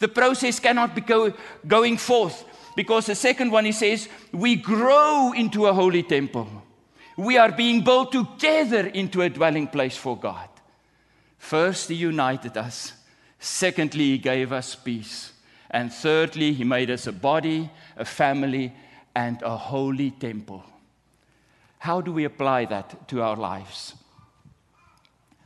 The 0.00 0.08
process 0.08 0.58
cannot 0.58 0.96
be 0.96 1.02
go, 1.02 1.34
going 1.68 1.98
forth 1.98 2.44
because 2.74 3.06
the 3.06 3.14
second 3.14 3.52
one 3.52 3.64
he 3.64 3.70
says, 3.70 4.08
we 4.32 4.56
grow 4.56 5.30
into 5.36 5.66
a 5.66 5.72
holy 5.72 6.02
temple. 6.02 6.48
We 7.16 7.38
are 7.38 7.52
being 7.52 7.84
built 7.84 8.10
together 8.10 8.88
into 8.88 9.22
a 9.22 9.30
dwelling 9.30 9.68
place 9.68 9.96
for 9.96 10.18
God. 10.18 10.48
First, 11.44 11.90
he 11.90 11.94
united 11.96 12.56
us. 12.56 12.94
Secondly, 13.38 14.04
he 14.04 14.18
gave 14.18 14.50
us 14.50 14.74
peace. 14.74 15.32
And 15.70 15.92
thirdly, 15.92 16.54
he 16.54 16.64
made 16.64 16.90
us 16.90 17.06
a 17.06 17.12
body, 17.12 17.70
a 17.98 18.06
family, 18.06 18.72
and 19.14 19.42
a 19.42 19.54
holy 19.54 20.10
temple. 20.12 20.64
How 21.80 22.00
do 22.00 22.14
we 22.14 22.24
apply 22.24 22.64
that 22.64 23.06
to 23.08 23.20
our 23.20 23.36
lives? 23.36 23.94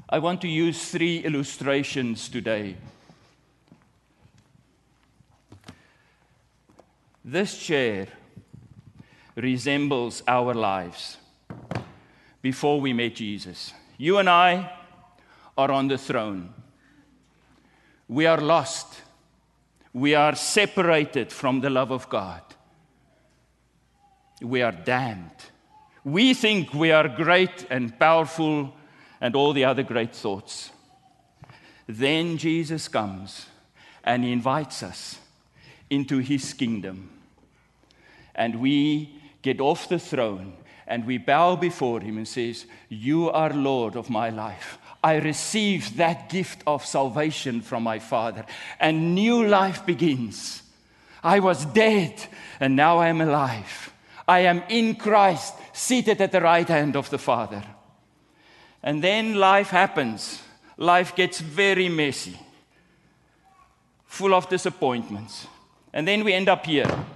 I 0.08 0.20
want 0.20 0.40
to 0.42 0.48
use 0.48 0.88
three 0.88 1.18
illustrations 1.18 2.28
today. 2.28 2.76
This 7.24 7.58
chair 7.58 8.06
resembles 9.34 10.22
our 10.28 10.54
lives 10.54 11.16
before 12.40 12.80
we 12.80 12.92
met 12.92 13.16
Jesus. 13.16 13.72
You 13.96 14.18
and 14.18 14.30
I 14.30 14.77
are 15.58 15.72
on 15.72 15.88
the 15.88 15.98
throne. 15.98 16.54
We 18.06 18.24
are 18.26 18.40
lost. 18.40 19.02
We 19.92 20.14
are 20.14 20.36
separated 20.36 21.32
from 21.32 21.60
the 21.60 21.68
love 21.68 21.90
of 21.90 22.08
God. 22.08 22.42
We 24.40 24.62
are 24.62 24.72
damned. 24.72 25.32
We 26.04 26.32
think 26.32 26.72
we 26.72 26.92
are 26.92 27.08
great 27.08 27.66
and 27.68 27.98
powerful 27.98 28.72
and 29.20 29.34
all 29.34 29.52
the 29.52 29.64
other 29.64 29.82
great 29.82 30.14
thoughts. 30.14 30.70
Then 31.88 32.38
Jesus 32.38 32.86
comes 32.86 33.46
and 34.04 34.22
he 34.22 34.32
invites 34.32 34.82
us 34.82 35.18
into 35.90 36.18
his 36.18 36.52
kingdom. 36.52 37.10
And 38.34 38.60
we 38.60 39.20
get 39.42 39.60
off 39.60 39.88
the 39.88 39.98
throne 39.98 40.52
and 40.86 41.04
we 41.04 41.18
bow 41.18 41.56
before 41.56 42.00
him 42.00 42.16
and 42.16 42.28
says, 42.28 42.66
"You 42.88 43.28
are 43.30 43.52
Lord 43.52 43.96
of 43.96 44.08
my 44.08 44.30
life. 44.30 44.78
I 45.08 45.16
receive 45.16 45.96
that 45.96 46.28
gift 46.28 46.62
of 46.66 46.84
salvation 46.84 47.62
from 47.62 47.82
my 47.82 47.98
Father, 47.98 48.44
and 48.78 49.14
new 49.14 49.46
life 49.46 49.86
begins. 49.86 50.62
I 51.22 51.40
was 51.40 51.64
dead, 51.64 52.12
and 52.60 52.76
now 52.76 52.98
I 52.98 53.08
am 53.08 53.22
alive. 53.22 53.90
I 54.26 54.40
am 54.40 54.62
in 54.68 54.96
Christ, 54.96 55.54
seated 55.72 56.20
at 56.20 56.30
the 56.32 56.42
right 56.42 56.68
hand 56.68 56.94
of 56.94 57.08
the 57.08 57.16
Father. 57.16 57.62
And 58.82 59.02
then 59.02 59.36
life 59.36 59.70
happens. 59.70 60.42
Life 60.76 61.16
gets 61.16 61.40
very 61.40 61.88
messy, 61.88 62.38
full 64.04 64.34
of 64.34 64.50
disappointments. 64.50 65.46
And 65.94 66.06
then 66.06 66.22
we 66.22 66.34
end 66.34 66.50
up 66.50 66.66
here. 66.66 67.06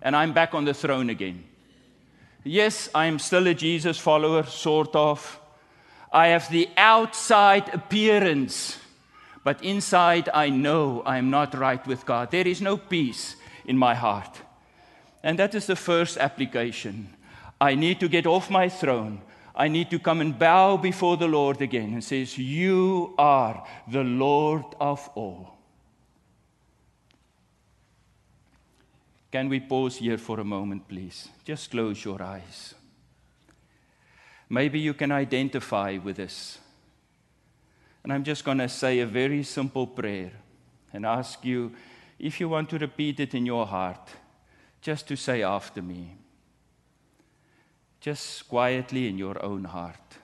And 0.00 0.14
I'm 0.14 0.32
back 0.32 0.54
on 0.54 0.64
the 0.64 0.74
throne 0.74 1.10
again. 1.10 1.42
Yes, 2.44 2.88
I'm 2.94 3.18
still 3.18 3.48
a 3.48 3.54
Jesus 3.54 3.98
follower, 3.98 4.44
sort 4.44 4.94
of. 4.94 5.40
I 6.12 6.28
have 6.28 6.50
the 6.50 6.68
outside 6.76 7.72
appearance, 7.74 8.78
but 9.44 9.62
inside 9.62 10.28
I 10.32 10.48
know 10.48 11.02
I'm 11.04 11.30
not 11.30 11.54
right 11.54 11.84
with 11.86 12.06
God. 12.06 12.30
There 12.30 12.48
is 12.48 12.60
no 12.60 12.76
peace 12.76 13.36
in 13.64 13.76
my 13.76 13.94
heart. 13.94 14.40
And 15.22 15.38
that 15.38 15.54
is 15.54 15.66
the 15.66 15.76
first 15.76 16.16
application. 16.16 17.08
I 17.60 17.74
need 17.74 18.00
to 18.00 18.08
get 18.08 18.26
off 18.26 18.50
my 18.50 18.68
throne 18.68 19.20
I 19.58 19.66
need 19.66 19.90
to 19.90 19.98
come 19.98 20.20
and 20.20 20.38
bow 20.38 20.76
before 20.76 21.16
the 21.16 21.26
Lord 21.26 21.60
again 21.60 21.92
and 21.92 22.04
says, 22.04 22.38
You 22.38 23.12
are 23.18 23.66
the 23.88 24.04
Lord 24.04 24.64
of 24.80 25.10
all. 25.16 25.58
Can 29.32 29.48
we 29.48 29.58
pause 29.58 29.96
here 29.96 30.16
for 30.16 30.38
a 30.38 30.44
moment, 30.44 30.86
please? 30.86 31.28
Just 31.44 31.72
close 31.72 32.04
your 32.04 32.22
eyes. 32.22 32.74
Maybe 34.48 34.78
you 34.78 34.94
can 34.94 35.12
identify 35.12 35.98
with 36.02 36.16
this. 36.16 36.58
And 38.02 38.12
I'm 38.12 38.24
just 38.24 38.44
going 38.44 38.58
to 38.58 38.68
say 38.68 39.00
a 39.00 39.06
very 39.06 39.42
simple 39.42 39.86
prayer 39.86 40.32
and 40.92 41.04
ask 41.04 41.44
you 41.44 41.72
if 42.18 42.40
you 42.40 42.48
want 42.48 42.70
to 42.70 42.78
repeat 42.78 43.20
it 43.20 43.34
in 43.34 43.44
your 43.44 43.66
heart, 43.66 44.08
just 44.80 45.06
to 45.08 45.16
say 45.16 45.42
after 45.42 45.82
me 45.82 46.18
just 48.00 48.48
quietly 48.48 49.08
in 49.08 49.18
your 49.18 49.42
own 49.44 49.64
heart. 49.64 50.16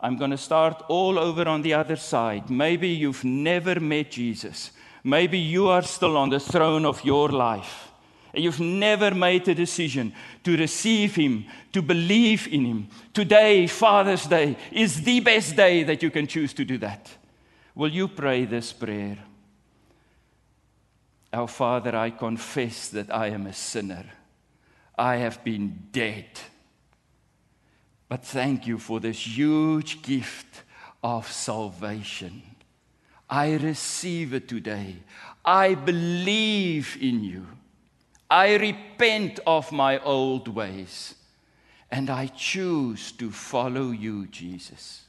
I'm 0.00 0.16
going 0.16 0.30
to 0.32 0.38
start 0.38 0.82
all 0.88 1.18
over 1.18 1.46
on 1.48 1.62
the 1.62 1.74
other 1.74 1.96
side. 1.96 2.50
Maybe 2.50 2.88
you've 2.88 3.24
never 3.24 3.78
met 3.78 4.10
Jesus. 4.10 4.72
Maybe 5.04 5.38
you 5.38 5.68
are 5.68 5.82
still 5.82 6.16
on 6.16 6.30
the 6.30 6.40
throne 6.40 6.84
of 6.84 7.04
your 7.04 7.28
life. 7.28 7.91
And 8.34 8.42
you've 8.42 8.60
never 8.60 9.14
made 9.14 9.46
a 9.48 9.54
decision 9.54 10.14
to 10.44 10.56
receive 10.56 11.14
Him, 11.14 11.46
to 11.72 11.82
believe 11.82 12.48
in 12.48 12.64
Him. 12.64 12.88
Today, 13.12 13.66
Father's 13.66 14.26
Day, 14.26 14.56
is 14.70 15.02
the 15.02 15.20
best 15.20 15.56
day 15.56 15.82
that 15.82 16.02
you 16.02 16.10
can 16.10 16.26
choose 16.26 16.52
to 16.54 16.64
do 16.64 16.78
that. 16.78 17.10
Will 17.74 17.90
you 17.90 18.08
pray 18.08 18.44
this 18.44 18.72
prayer? 18.72 19.18
Our 21.32 21.48
Father, 21.48 21.96
I 21.96 22.10
confess 22.10 22.88
that 22.88 23.14
I 23.14 23.28
am 23.28 23.46
a 23.46 23.52
sinner. 23.52 24.04
I 24.98 25.16
have 25.16 25.42
been 25.42 25.88
dead 25.90 26.28
but 28.12 28.26
thank 28.26 28.66
you 28.66 28.76
for 28.76 29.00
this 29.00 29.26
huge 29.26 30.02
gift 30.02 30.64
of 31.02 31.32
salvation. 31.32 32.42
I 33.30 33.54
receive 33.54 34.34
it 34.34 34.48
today. 34.48 34.96
I 35.42 35.74
believe 35.76 36.98
in 37.00 37.24
you. 37.24 37.46
I 38.32 38.56
repent 38.56 39.40
of 39.46 39.70
my 39.72 39.98
old 39.98 40.48
ways. 40.48 41.14
And 41.90 42.08
I 42.08 42.28
choose 42.28 43.12
to 43.12 43.30
follow 43.30 43.90
you, 43.90 44.26
Jesus. 44.28 45.02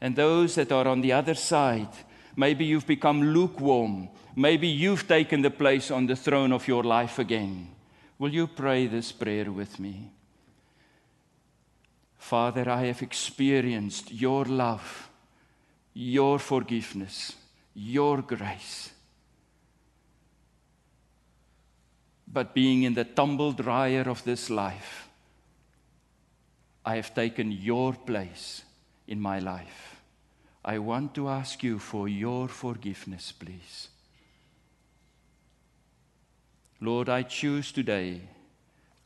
And 0.00 0.16
those 0.16 0.54
that 0.54 0.72
are 0.72 0.88
on 0.88 1.02
the 1.02 1.12
other 1.12 1.34
side, 1.34 1.90
maybe 2.34 2.64
you've 2.64 2.86
become 2.86 3.34
lukewarm. 3.34 4.08
Maybe 4.34 4.66
you've 4.66 5.06
taken 5.06 5.42
the 5.42 5.50
place 5.50 5.90
on 5.90 6.06
the 6.06 6.16
throne 6.16 6.52
of 6.52 6.66
your 6.66 6.84
life 6.84 7.18
again. 7.18 7.68
Will 8.18 8.32
you 8.32 8.46
pray 8.46 8.86
this 8.86 9.12
prayer 9.12 9.52
with 9.52 9.78
me? 9.78 10.10
Father, 12.16 12.70
I 12.70 12.86
have 12.86 13.02
experienced 13.02 14.10
your 14.10 14.46
love, 14.46 15.10
your 15.92 16.38
forgiveness, 16.38 17.34
your 17.74 18.22
grace. 18.22 18.92
But 22.30 22.54
being 22.54 22.82
in 22.82 22.94
the 22.94 23.04
tumble 23.04 23.52
dryer 23.52 24.02
of 24.02 24.22
this 24.24 24.50
life, 24.50 25.08
I 26.84 26.96
have 26.96 27.14
taken 27.14 27.50
your 27.50 27.94
place 27.94 28.62
in 29.06 29.20
my 29.20 29.38
life. 29.38 30.02
I 30.64 30.78
want 30.78 31.14
to 31.14 31.28
ask 31.28 31.62
you 31.62 31.78
for 31.78 32.08
your 32.08 32.48
forgiveness, 32.48 33.32
please. 33.32 33.88
Lord, 36.80 37.08
I 37.08 37.22
choose 37.22 37.72
today 37.72 38.20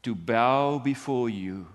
to 0.02 0.14
bow 0.14 0.78
before 0.78 1.30
you 1.30 1.66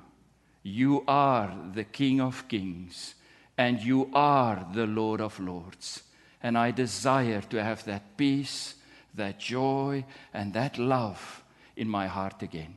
you 0.67 1.05
are 1.07 1.55
the 1.73 1.85
King 1.85 2.19
of 2.19 2.45
Kings 2.49 3.15
and 3.57 3.79
you 3.81 4.09
are 4.13 4.67
the 4.73 4.85
Lord 4.85 5.21
of 5.21 5.39
Lords. 5.39 6.03
And 6.43 6.57
I 6.57 6.71
desire 6.71 7.41
to 7.41 7.63
have 7.63 7.85
that 7.85 8.17
peace, 8.17 8.75
that 9.17 9.39
joy, 9.39 10.05
and 10.33 10.53
that 10.53 10.77
love 10.77 11.43
in 11.75 11.87
my 11.87 12.07
heart 12.07 12.41
again. 12.41 12.75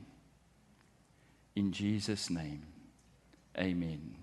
In 1.55 1.71
Jesus' 1.71 2.29
name, 2.29 2.63
amen. 3.57 4.15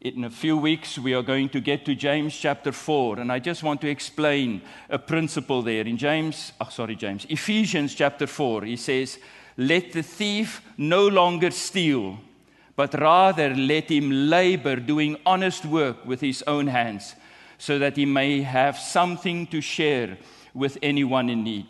In 0.00 0.22
a 0.22 0.30
few 0.30 0.56
weeks, 0.56 0.96
we 0.96 1.12
are 1.12 1.22
going 1.22 1.48
to 1.48 1.60
get 1.60 1.84
to 1.84 1.94
James 1.96 2.36
chapter 2.36 2.70
4, 2.70 3.18
and 3.18 3.32
I 3.32 3.40
just 3.40 3.64
want 3.64 3.80
to 3.80 3.90
explain 3.90 4.62
a 4.88 4.98
principle 4.98 5.60
there. 5.60 5.84
In 5.84 5.96
James, 5.96 6.52
oh, 6.60 6.68
sorry, 6.70 6.94
James, 6.94 7.26
Ephesians 7.28 7.96
chapter 7.96 8.28
4, 8.28 8.62
he 8.62 8.76
says, 8.76 9.18
Let 9.56 9.90
the 9.92 10.04
thief 10.04 10.62
no 10.76 11.08
longer 11.08 11.50
steal, 11.50 12.20
but 12.76 12.94
rather 12.94 13.52
let 13.56 13.90
him 13.90 14.30
labor 14.30 14.76
doing 14.76 15.16
honest 15.26 15.64
work 15.64 16.06
with 16.06 16.20
his 16.20 16.44
own 16.46 16.68
hands, 16.68 17.16
so 17.58 17.78
that 17.78 17.96
he 17.96 18.06
may 18.06 18.40
have 18.42 18.78
something 18.78 19.46
to 19.48 19.60
share 19.60 20.16
with 20.54 20.78
anyone 20.82 21.28
in 21.28 21.44
need. 21.44 21.66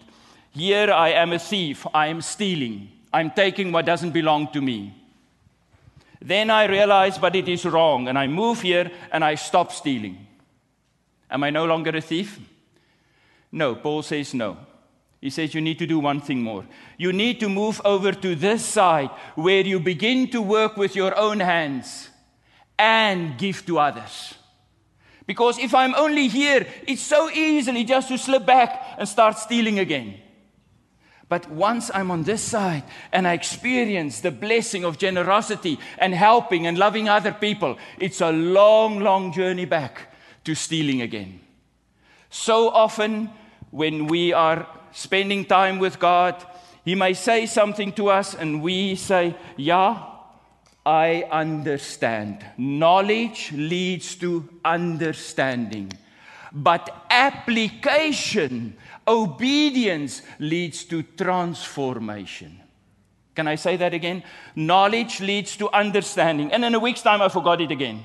Here 0.52 0.92
I 0.92 1.10
am 1.10 1.32
a 1.32 1.38
thief, 1.38 1.86
I 1.92 2.08
am 2.08 2.20
stealing, 2.20 2.90
I'm 3.12 3.30
taking 3.30 3.72
what 3.72 3.86
doesn't 3.86 4.12
belong 4.12 4.52
to 4.52 4.60
me. 4.60 4.94
Then 6.20 6.50
I 6.50 6.64
realize, 6.64 7.16
but 7.16 7.36
it 7.36 7.48
is 7.48 7.64
wrong, 7.64 8.08
and 8.08 8.18
I 8.18 8.26
move 8.26 8.60
here 8.62 8.90
and 9.12 9.24
I 9.24 9.36
stop 9.36 9.72
stealing. 9.72 10.26
Am 11.30 11.44
I 11.44 11.50
no 11.50 11.64
longer 11.64 11.90
a 11.90 12.00
thief? 12.00 12.38
No, 13.52 13.74
Paul 13.74 14.02
says 14.02 14.34
no. 14.34 14.56
He 15.20 15.30
says 15.30 15.54
you 15.54 15.60
need 15.60 15.78
to 15.78 15.86
do 15.86 15.98
one 15.98 16.20
thing 16.20 16.42
more. 16.42 16.64
You 16.96 17.12
need 17.12 17.40
to 17.40 17.48
move 17.48 17.80
over 17.84 18.12
to 18.12 18.34
this 18.34 18.64
side 18.64 19.10
where 19.34 19.62
you 19.62 19.80
begin 19.80 20.28
to 20.30 20.40
work 20.40 20.76
with 20.76 20.94
your 20.94 21.16
own 21.16 21.40
hands 21.40 22.08
and 22.78 23.36
give 23.36 23.66
to 23.66 23.78
others. 23.78 24.34
Because 25.28 25.58
if 25.58 25.74
I'm 25.74 25.94
only 25.94 26.26
here, 26.26 26.66
it's 26.86 27.02
so 27.02 27.30
easily 27.30 27.84
just 27.84 28.08
to 28.08 28.16
slip 28.16 28.46
back 28.46 28.96
and 28.96 29.06
start 29.06 29.38
stealing 29.38 29.78
again. 29.78 30.14
But 31.28 31.50
once 31.50 31.90
I'm 31.92 32.10
on 32.10 32.22
this 32.22 32.42
side 32.42 32.84
and 33.12 33.28
I 33.28 33.34
experience 33.34 34.22
the 34.22 34.30
blessing 34.30 34.86
of 34.86 34.96
generosity 34.96 35.78
and 35.98 36.14
helping 36.14 36.66
and 36.66 36.78
loving 36.78 37.10
other 37.10 37.32
people, 37.32 37.76
it's 37.98 38.22
a 38.22 38.32
long, 38.32 39.00
long 39.00 39.30
journey 39.30 39.66
back 39.66 40.14
to 40.44 40.54
stealing 40.54 41.02
again. 41.02 41.40
So 42.30 42.70
often, 42.70 43.28
when 43.70 44.06
we 44.06 44.32
are 44.32 44.66
spending 44.92 45.44
time 45.44 45.78
with 45.78 45.98
God, 45.98 46.42
He 46.86 46.94
may 46.94 47.12
say 47.12 47.44
something 47.44 47.92
to 47.92 48.08
us, 48.08 48.34
and 48.34 48.62
we 48.62 48.94
say, 48.94 49.36
Yeah, 49.58 50.02
I 50.88 51.24
understand. 51.30 52.44
Knowledge 52.56 53.52
leads 53.52 54.14
to 54.16 54.48
understanding, 54.64 55.92
but 56.52 57.04
application 57.10 58.76
Obedience 59.08 60.20
leads 60.38 60.84
to 60.84 61.02
transformation. 61.02 62.60
Can 63.34 63.48
I 63.48 63.54
say 63.54 63.76
that 63.76 63.94
again? 63.94 64.22
Knowledge 64.54 65.20
leads 65.20 65.56
to 65.56 65.70
understanding. 65.70 66.52
And 66.52 66.62
in 66.62 66.74
a 66.74 66.78
week's 66.78 67.00
time, 67.00 67.22
I 67.22 67.30
forgot 67.30 67.62
it 67.62 67.70
again. 67.70 68.02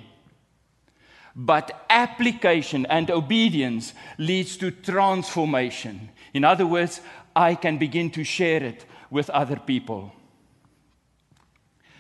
But 1.36 1.86
application 1.90 2.86
and 2.86 3.12
obedience 3.12 3.94
leads 4.18 4.56
to 4.58 4.72
transformation. 4.72 6.10
In 6.34 6.46
other 6.46 6.66
words, 6.66 7.02
I 7.36 7.56
can 7.56 7.78
begin 7.78 8.10
to 8.12 8.24
share 8.24 8.64
it 8.64 8.86
with 9.10 9.30
other 9.32 9.58
people. 9.58 10.14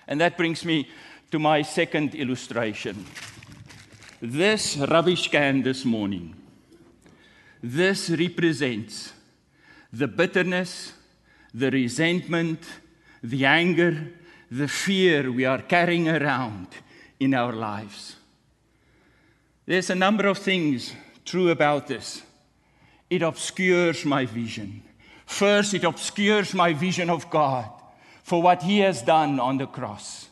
And 0.07 0.19
that 0.21 0.37
brings 0.37 0.65
me 0.65 0.87
to 1.31 1.39
my 1.39 1.61
second 1.61 2.15
illustration. 2.15 3.05
This 4.21 4.77
rubbish 4.77 5.29
can 5.29 5.63
this 5.63 5.83
morning 5.83 6.35
this 7.63 8.09
represents 8.09 9.13
the 9.91 10.07
bitterness, 10.07 10.91
the 11.53 11.71
resentment, 11.71 12.59
the 13.23 13.45
anger, 13.45 14.11
the 14.51 14.67
fear 14.67 15.31
we 15.31 15.45
are 15.45 15.61
carrying 15.61 16.09
around 16.09 16.67
in 17.21 17.33
our 17.33 17.53
lives. 17.53 18.17
There's 19.65 19.89
a 19.89 19.95
number 19.95 20.27
of 20.27 20.39
things 20.39 20.93
true 21.23 21.51
about 21.51 21.87
this. 21.87 22.21
It 23.09 23.21
obscures 23.21 24.03
my 24.03 24.25
vision. 24.25 24.83
First, 25.25 25.73
it 25.73 25.85
obscures 25.85 26.53
my 26.53 26.73
vision 26.73 27.09
of 27.09 27.29
God 27.29 27.72
for 28.23 28.41
what 28.41 28.63
He 28.63 28.79
has 28.79 29.01
done 29.01 29.39
on 29.39 29.57
the 29.57 29.67
cross. 29.67 30.29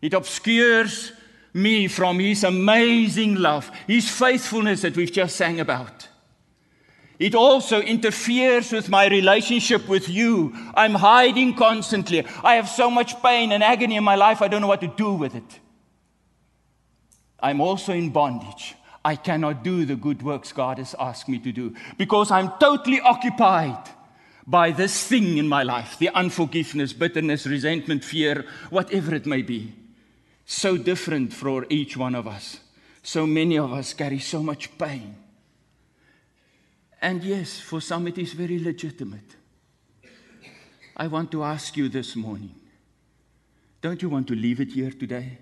It 0.00 0.14
obscures 0.14 1.12
me 1.54 1.86
from 1.86 2.18
His 2.18 2.42
amazing 2.42 3.36
love, 3.36 3.70
His 3.86 4.10
faithfulness 4.10 4.82
that 4.82 4.96
we've 4.96 5.12
just 5.12 5.36
sang 5.36 5.60
about. 5.60 6.08
It 7.18 7.36
also 7.36 7.80
interferes 7.80 8.72
with 8.72 8.88
my 8.88 9.06
relationship 9.06 9.86
with 9.86 10.08
you. 10.08 10.52
I'm 10.74 10.94
hiding 10.94 11.54
constantly. 11.54 12.26
I 12.42 12.54
have 12.54 12.68
so 12.68 12.90
much 12.90 13.22
pain 13.22 13.52
and 13.52 13.62
agony 13.62 13.96
in 13.96 14.02
my 14.02 14.16
life, 14.16 14.42
I 14.42 14.48
don't 14.48 14.60
know 14.60 14.66
what 14.66 14.80
to 14.80 14.88
do 14.88 15.12
with 15.12 15.36
it. 15.36 15.60
I'm 17.38 17.60
also 17.60 17.92
in 17.92 18.10
bondage. 18.10 18.74
I 19.04 19.16
cannot 19.16 19.62
do 19.62 19.84
the 19.84 19.96
good 19.96 20.22
works 20.22 20.52
God 20.52 20.78
has 20.78 20.94
asked 20.98 21.28
me 21.28 21.38
to 21.40 21.52
do 21.52 21.74
because 21.98 22.30
I'm 22.30 22.52
totally 22.60 23.00
occupied 23.00 23.88
by 24.46 24.70
this 24.70 25.06
thing 25.06 25.38
in 25.38 25.48
my 25.48 25.62
life 25.62 25.98
the 25.98 26.10
unforgiveness, 26.10 26.92
bitterness, 26.92 27.46
resentment, 27.46 28.04
fear, 28.04 28.44
whatever 28.70 29.14
it 29.14 29.26
may 29.26 29.42
be. 29.42 29.72
So 30.44 30.76
different 30.76 31.32
for 31.32 31.66
each 31.68 31.96
one 31.96 32.14
of 32.14 32.26
us. 32.26 32.60
So 33.02 33.26
many 33.26 33.58
of 33.58 33.72
us 33.72 33.94
carry 33.94 34.18
so 34.18 34.42
much 34.42 34.76
pain. 34.78 35.16
And 37.00 37.22
yes, 37.24 37.58
for 37.58 37.80
some 37.80 38.06
it 38.06 38.18
is 38.18 38.32
very 38.32 38.58
legitimate. 38.58 39.36
I 40.96 41.06
want 41.06 41.30
to 41.32 41.42
ask 41.42 41.76
you 41.76 41.88
this 41.88 42.14
morning 42.16 42.54
don't 43.80 44.00
you 44.00 44.08
want 44.08 44.28
to 44.28 44.36
leave 44.36 44.60
it 44.60 44.72
here 44.72 44.92
today? 44.92 45.38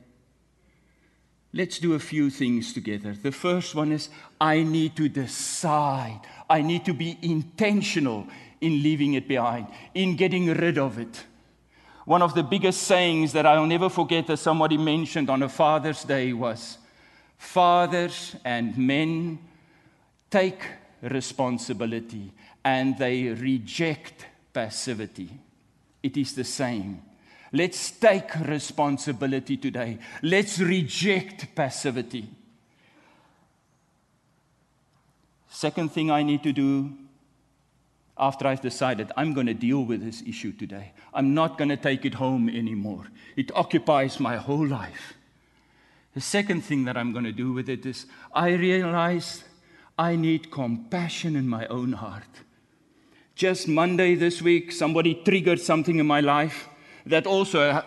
Let's 1.53 1.79
do 1.79 1.93
a 1.95 1.99
few 1.99 2.31
things 2.31 2.73
together. 2.73 3.13
The 3.13 3.33
first 3.33 3.75
one 3.75 3.93
is 3.93 4.09
I 4.41 4.63
need 4.63 4.97
to 4.97 5.09
decide, 5.09 6.21
I 6.49 6.63
need 6.63 6.85
to 6.87 6.95
be 6.95 7.19
intentional 7.21 8.29
in 8.61 8.83
leaving 8.83 9.15
it 9.15 9.27
behind, 9.27 9.67
in 9.95 10.17
getting 10.17 10.47
rid 10.47 10.79
of 10.79 10.99
it. 10.99 11.25
One 12.05 12.23
of 12.23 12.35
the 12.35 12.43
biggest 12.43 12.83
sayings 12.83 13.33
that 13.33 13.47
I'll 13.47 13.67
never 13.67 13.89
forget 13.89 14.27
that 14.27 14.39
somebody 14.39 14.77
mentioned 14.77 15.31
on 15.31 15.43
a 15.43 15.49
Father's 15.49 16.03
Day 16.05 16.33
was 16.33 16.79
Fathers 17.37 18.37
and 18.45 18.77
men 18.77 19.39
take 20.31 20.63
responsibility 21.03 22.33
and 22.65 22.99
they 22.99 23.29
reject 23.29 24.27
passivity. 24.53 25.31
It 26.03 26.17
is 26.17 26.35
the 26.35 26.45
same. 26.45 27.03
Let's 27.53 27.91
take 27.91 28.35
responsibility 28.41 29.57
today. 29.57 29.99
Let's 30.23 30.59
reject 30.61 31.55
passivity. 31.55 32.29
Second 35.49 35.93
thing 35.93 36.11
I 36.11 36.23
need 36.23 36.43
to 36.45 36.53
do 36.53 36.93
after 38.21 38.47
I've 38.47 38.61
decided 38.61 39.11
I'm 39.17 39.33
going 39.33 39.47
to 39.47 39.55
deal 39.55 39.83
with 39.85 40.05
this 40.05 40.23
issue 40.27 40.53
today, 40.53 40.93
I'm 41.13 41.35
not 41.35 41.59
going 41.59 41.71
to 41.71 41.77
take 41.77 42.05
it 42.05 42.15
home 42.15 42.49
anymore. 42.49 43.07
It 43.35 43.51
occupies 43.57 44.21
my 44.21 44.37
whole 44.37 44.67
life. 44.67 45.15
The 46.15 46.21
second 46.21 46.63
thing 46.63 46.85
that 46.85 46.97
I'm 46.97 47.13
going 47.13 47.25
to 47.25 47.33
do 47.33 47.53
with 47.53 47.69
it 47.69 47.87
is 47.87 48.07
I 48.35 48.51
realize 48.51 49.45
I 49.99 50.17
need 50.17 50.51
compassion 50.51 51.35
in 51.35 51.49
my 51.49 51.67
own 51.67 51.93
heart. 51.93 52.29
Just 53.35 53.69
Monday 53.69 54.15
this 54.17 54.43
week, 54.43 54.71
somebody 54.71 55.15
triggered 55.15 55.61
something 55.61 55.99
in 55.99 56.07
my 56.07 56.21
life 56.21 56.69
that 57.07 57.27
also 57.27 57.83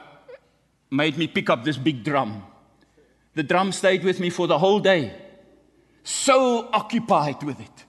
made 0.89 1.17
me 1.17 1.27
pick 1.27 1.49
up 1.49 1.63
this 1.63 1.77
big 1.77 2.03
drum. 2.03 2.43
The 3.35 3.43
drum 3.43 3.71
stayed 3.71 4.03
with 4.03 4.19
me 4.19 4.29
for 4.29 4.47
the 4.47 4.57
whole 4.57 4.79
day, 4.79 5.13
so 6.03 6.69
occupied 6.71 7.43
with 7.43 7.59
it. 7.59 7.85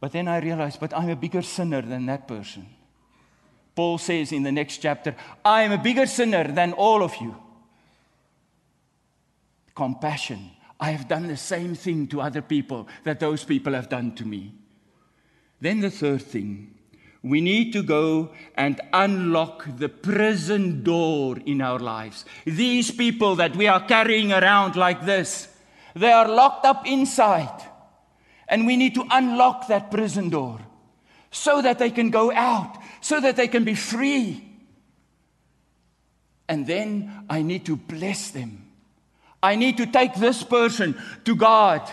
But 0.00 0.12
then 0.12 0.28
I 0.28 0.38
realized, 0.38 0.80
but 0.80 0.96
I'm 0.96 1.08
a 1.08 1.16
bigger 1.16 1.42
sinner 1.42 1.82
than 1.82 2.06
that 2.06 2.28
person. 2.28 2.66
Paul 3.74 3.98
says 3.98 4.32
in 4.32 4.42
the 4.42 4.52
next 4.52 4.78
chapter, 4.78 5.14
I 5.44 5.62
am 5.62 5.72
a 5.72 5.78
bigger 5.78 6.06
sinner 6.06 6.44
than 6.44 6.72
all 6.72 7.02
of 7.02 7.14
you. 7.16 7.36
Compassion 9.74 10.50
I 10.78 10.90
have 10.90 11.08
done 11.08 11.26
the 11.26 11.36
same 11.36 11.74
thing 11.74 12.06
to 12.08 12.20
other 12.20 12.42
people 12.42 12.86
that 13.04 13.20
those 13.20 13.44
people 13.44 13.72
have 13.72 13.88
done 13.88 14.14
to 14.16 14.26
me. 14.26 14.52
Then 15.60 15.80
the 15.80 15.90
third 15.90 16.22
thing, 16.22 16.74
we 17.22 17.40
need 17.40 17.72
to 17.72 17.82
go 17.82 18.30
and 18.54 18.80
unlock 18.92 19.66
the 19.78 19.88
prison 19.88 20.82
door 20.82 21.38
in 21.46 21.62
our 21.62 21.78
lives. 21.78 22.26
These 22.44 22.90
people 22.90 23.36
that 23.36 23.56
we 23.56 23.66
are 23.66 23.86
carrying 23.86 24.32
around 24.32 24.76
like 24.76 25.06
this, 25.06 25.48
they 25.94 26.12
are 26.12 26.28
locked 26.28 26.66
up 26.66 26.86
inside. 26.86 27.62
And 28.48 28.66
we 28.66 28.76
need 28.76 28.94
to 28.94 29.04
unlock 29.10 29.68
that 29.68 29.90
prison 29.90 30.30
door 30.30 30.60
so 31.30 31.60
that 31.62 31.78
they 31.78 31.90
can 31.90 32.10
go 32.10 32.32
out, 32.32 32.78
so 33.00 33.20
that 33.20 33.36
they 33.36 33.48
can 33.48 33.64
be 33.64 33.74
free. 33.74 34.42
And 36.48 36.66
then 36.66 37.24
I 37.28 37.42
need 37.42 37.66
to 37.66 37.76
bless 37.76 38.30
them 38.30 38.66
I 39.46 39.54
need 39.54 39.76
to 39.76 39.86
take 39.86 40.14
this 40.14 40.42
person 40.42 41.00
to 41.24 41.36
God 41.36 41.88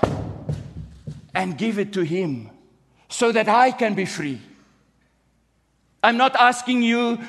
and 1.36 1.56
give 1.56 1.78
it 1.78 1.94
to 1.94 2.02
Him 2.02 2.50
so 3.10 3.32
that 3.32 3.48
I 3.48 3.72
can 3.72 3.94
be 3.94 4.06
free. 4.06 4.42
I'm 6.02 6.18
not 6.18 6.36
asking 6.36 6.82
you 6.82 7.20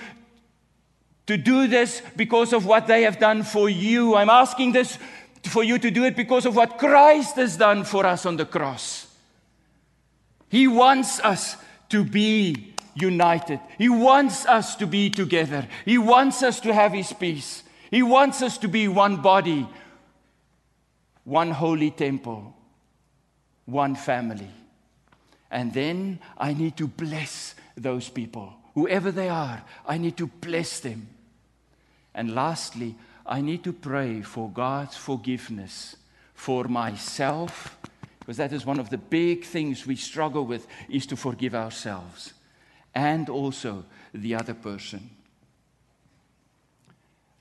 to 1.27 1.37
do 1.37 1.67
this 1.67 2.01
because 2.17 2.55
of 2.55 2.65
what 2.65 2.87
they 2.87 3.03
have 3.03 3.19
done 3.19 3.43
for 3.43 3.69
you. 3.69 4.15
I'm 4.15 4.31
asking 4.31 4.73
this 4.73 4.99
for 5.45 5.63
you 5.63 5.79
to 5.79 5.91
do 5.91 6.05
it 6.05 6.17
because 6.17 6.47
of 6.47 6.57
what 6.57 6.79
Christ 6.79 7.37
has 7.37 7.59
done 7.59 7.85
for 7.85 8.07
us 8.07 8.25
on 8.25 8.37
the 8.37 8.47
cross. 8.47 9.04
He 10.55 10.69
wants 10.69 11.19
us 11.19 11.57
to 11.89 12.05
be 12.05 12.75
united. 12.95 13.59
He 13.77 13.89
wants 13.89 14.47
us 14.47 14.77
to 14.77 14.87
be 14.87 15.11
together. 15.11 15.67
He 15.85 15.99
wants 15.99 16.45
us 16.45 16.61
to 16.61 16.73
have 16.73 16.93
His 16.93 17.13
peace. 17.13 17.65
He 17.91 18.05
wants 18.05 18.41
us 18.41 18.57
to 18.59 18.69
be 18.69 18.87
one 18.87 19.17
body, 19.17 19.67
one 21.25 21.51
holy 21.51 21.91
temple, 21.91 22.55
one 23.65 23.97
family. 23.97 24.49
And 25.51 25.75
then 25.75 26.21
I 26.39 26.55
need 26.55 26.77
to 26.77 26.87
bless 26.87 27.57
those 27.77 28.09
people. 28.09 28.55
Whoever 28.75 29.11
they 29.11 29.29
are, 29.29 29.61
I 29.85 29.99
need 29.99 30.17
to 30.19 30.29
bless 30.29 30.79
them. 30.79 31.09
And 32.15 32.33
lastly, 32.33 32.95
I 33.27 33.41
need 33.41 33.65
to 33.65 33.73
pray 33.73 34.23
for 34.23 34.49
God's 34.51 34.97
forgiveness 34.97 35.97
for 36.33 36.69
myself, 36.69 37.77
because 38.25 38.39
that 38.39 38.55
is 38.55 38.65
one 38.65 38.81
of 38.81 38.89
the 38.89 38.97
big 38.97 39.45
things 39.45 39.87
we 39.87 39.97
struggle 39.97 40.47
with, 40.47 40.67
is 40.89 41.05
to 41.05 41.15
forgive 41.15 41.55
ourselves 41.55 42.33
and 42.95 43.29
also 43.29 43.85
the 44.15 44.35
other 44.35 44.55
person. 44.55 45.11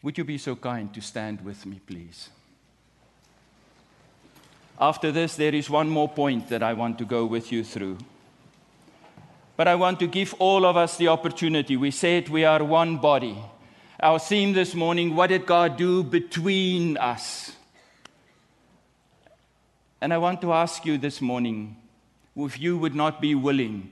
Would 0.01 0.17
you 0.17 0.25
be 0.25 0.37
so 0.37 0.57
kind 0.57 0.93
to 0.93 0.99
stand 0.99 1.39
with 1.45 1.65
me, 1.65 1.79
please? 1.87 2.29
After 4.77 5.09
this, 5.09 5.37
there 5.37 5.55
is 5.55 5.69
one 5.69 5.87
more 5.87 6.09
point 6.09 6.49
that 6.49 6.61
I 6.61 6.73
want 6.73 6.97
to 6.97 7.05
go 7.05 7.25
with 7.25 7.53
you 7.53 7.63
through. 7.63 7.99
But 9.55 9.69
I 9.69 9.75
want 9.75 10.01
to 10.01 10.07
give 10.07 10.33
all 10.37 10.65
of 10.65 10.75
us 10.75 10.97
the 10.97 11.07
opportunity. 11.07 11.77
We 11.77 11.91
said 11.91 12.27
we 12.27 12.43
are 12.43 12.61
one 12.61 12.97
body. 12.97 13.37
Our 14.01 14.19
theme 14.19 14.51
this 14.51 14.75
morning 14.75 15.15
what 15.15 15.27
did 15.27 15.45
God 15.45 15.77
do 15.77 16.03
between 16.03 16.97
us? 16.97 17.55
And 20.03 20.13
I 20.13 20.17
want 20.17 20.41
to 20.41 20.51
ask 20.51 20.85
you 20.85 20.97
this 20.97 21.21
morning 21.21 21.77
if 22.35 22.59
you 22.59 22.77
would 22.77 22.93
not 22.93 23.21
be 23.21 23.35
willing 23.35 23.89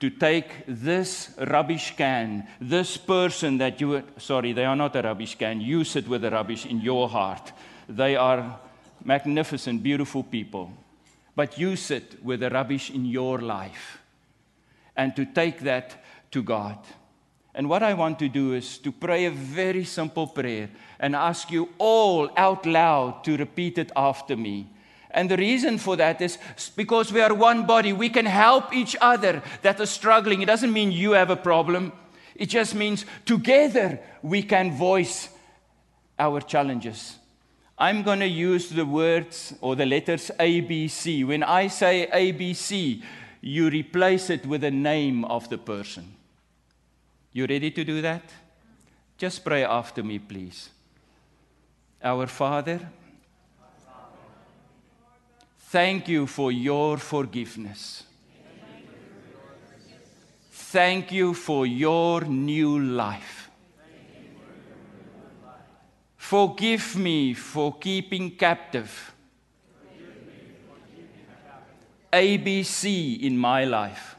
to 0.00 0.08
take 0.08 0.48
this 0.66 1.34
rubbish 1.38 1.92
can, 1.98 2.48
this 2.62 2.96
person 2.96 3.58
that 3.58 3.78
you, 3.78 4.02
sorry, 4.16 4.54
they 4.54 4.64
are 4.64 4.74
not 4.74 4.96
a 4.96 5.02
rubbish 5.02 5.34
can, 5.34 5.60
use 5.60 5.96
it 5.96 6.08
with 6.08 6.22
the 6.22 6.30
rubbish 6.30 6.64
in 6.64 6.80
your 6.80 7.10
heart. 7.10 7.52
They 7.86 8.16
are 8.16 8.58
magnificent, 9.04 9.82
beautiful 9.82 10.22
people. 10.22 10.72
But 11.36 11.58
use 11.58 11.90
it 11.90 12.24
with 12.24 12.40
the 12.40 12.48
rubbish 12.48 12.88
in 12.88 13.04
your 13.04 13.38
life 13.42 13.98
and 14.96 15.14
to 15.14 15.26
take 15.26 15.60
that 15.60 16.02
to 16.30 16.42
God. 16.42 16.78
And 17.54 17.68
what 17.68 17.82
I 17.82 17.92
want 17.92 18.18
to 18.20 18.30
do 18.30 18.54
is 18.54 18.78
to 18.78 18.90
pray 18.90 19.26
a 19.26 19.30
very 19.30 19.84
simple 19.84 20.26
prayer 20.26 20.70
and 20.98 21.14
ask 21.14 21.50
you 21.50 21.68
all 21.76 22.30
out 22.34 22.64
loud 22.64 23.24
to 23.24 23.36
repeat 23.36 23.76
it 23.76 23.92
after 23.94 24.38
me. 24.38 24.70
And 25.14 25.30
the 25.30 25.36
reason 25.36 25.78
for 25.78 25.96
that 25.96 26.20
is 26.20 26.38
because 26.74 27.12
we 27.12 27.20
are 27.20 27.32
one 27.32 27.66
body. 27.66 27.92
We 27.92 28.10
can 28.10 28.26
help 28.26 28.74
each 28.74 28.96
other 29.00 29.42
that 29.62 29.80
are 29.80 29.86
struggling. 29.86 30.42
It 30.42 30.46
doesn't 30.46 30.72
mean 30.72 30.90
you 30.90 31.12
have 31.12 31.30
a 31.30 31.36
problem, 31.36 31.92
it 32.34 32.46
just 32.46 32.74
means 32.74 33.06
together 33.24 34.00
we 34.22 34.42
can 34.42 34.76
voice 34.76 35.28
our 36.18 36.40
challenges. 36.40 37.16
I'm 37.78 38.02
going 38.02 38.20
to 38.20 38.26
use 38.26 38.68
the 38.68 38.84
words 38.84 39.54
or 39.60 39.76
the 39.76 39.86
letters 39.86 40.30
ABC. 40.38 41.24
When 41.26 41.44
I 41.44 41.68
say 41.68 42.08
ABC, 42.12 43.02
you 43.40 43.68
replace 43.68 44.30
it 44.30 44.46
with 44.46 44.62
the 44.62 44.70
name 44.70 45.24
of 45.24 45.48
the 45.48 45.58
person. 45.58 46.14
You 47.32 47.46
ready 47.46 47.70
to 47.70 47.84
do 47.84 48.02
that? 48.02 48.22
Just 49.16 49.44
pray 49.44 49.64
after 49.64 50.02
me, 50.02 50.18
please. 50.18 50.70
Our 52.02 52.26
Father, 52.26 52.80
Thank 55.74 56.06
you 56.06 56.28
for 56.28 56.52
your 56.52 56.98
forgiveness. 56.98 58.04
Thank 60.52 61.10
you 61.10 61.34
for 61.34 61.66
your 61.66 62.20
new 62.20 62.78
life. 62.78 63.50
Forgive 66.16 66.94
me 66.94 67.34
for 67.34 67.76
keeping 67.76 68.36
captive 68.36 69.12
ABC 72.12 73.20
in 73.22 73.36
my 73.36 73.64
life. 73.64 74.14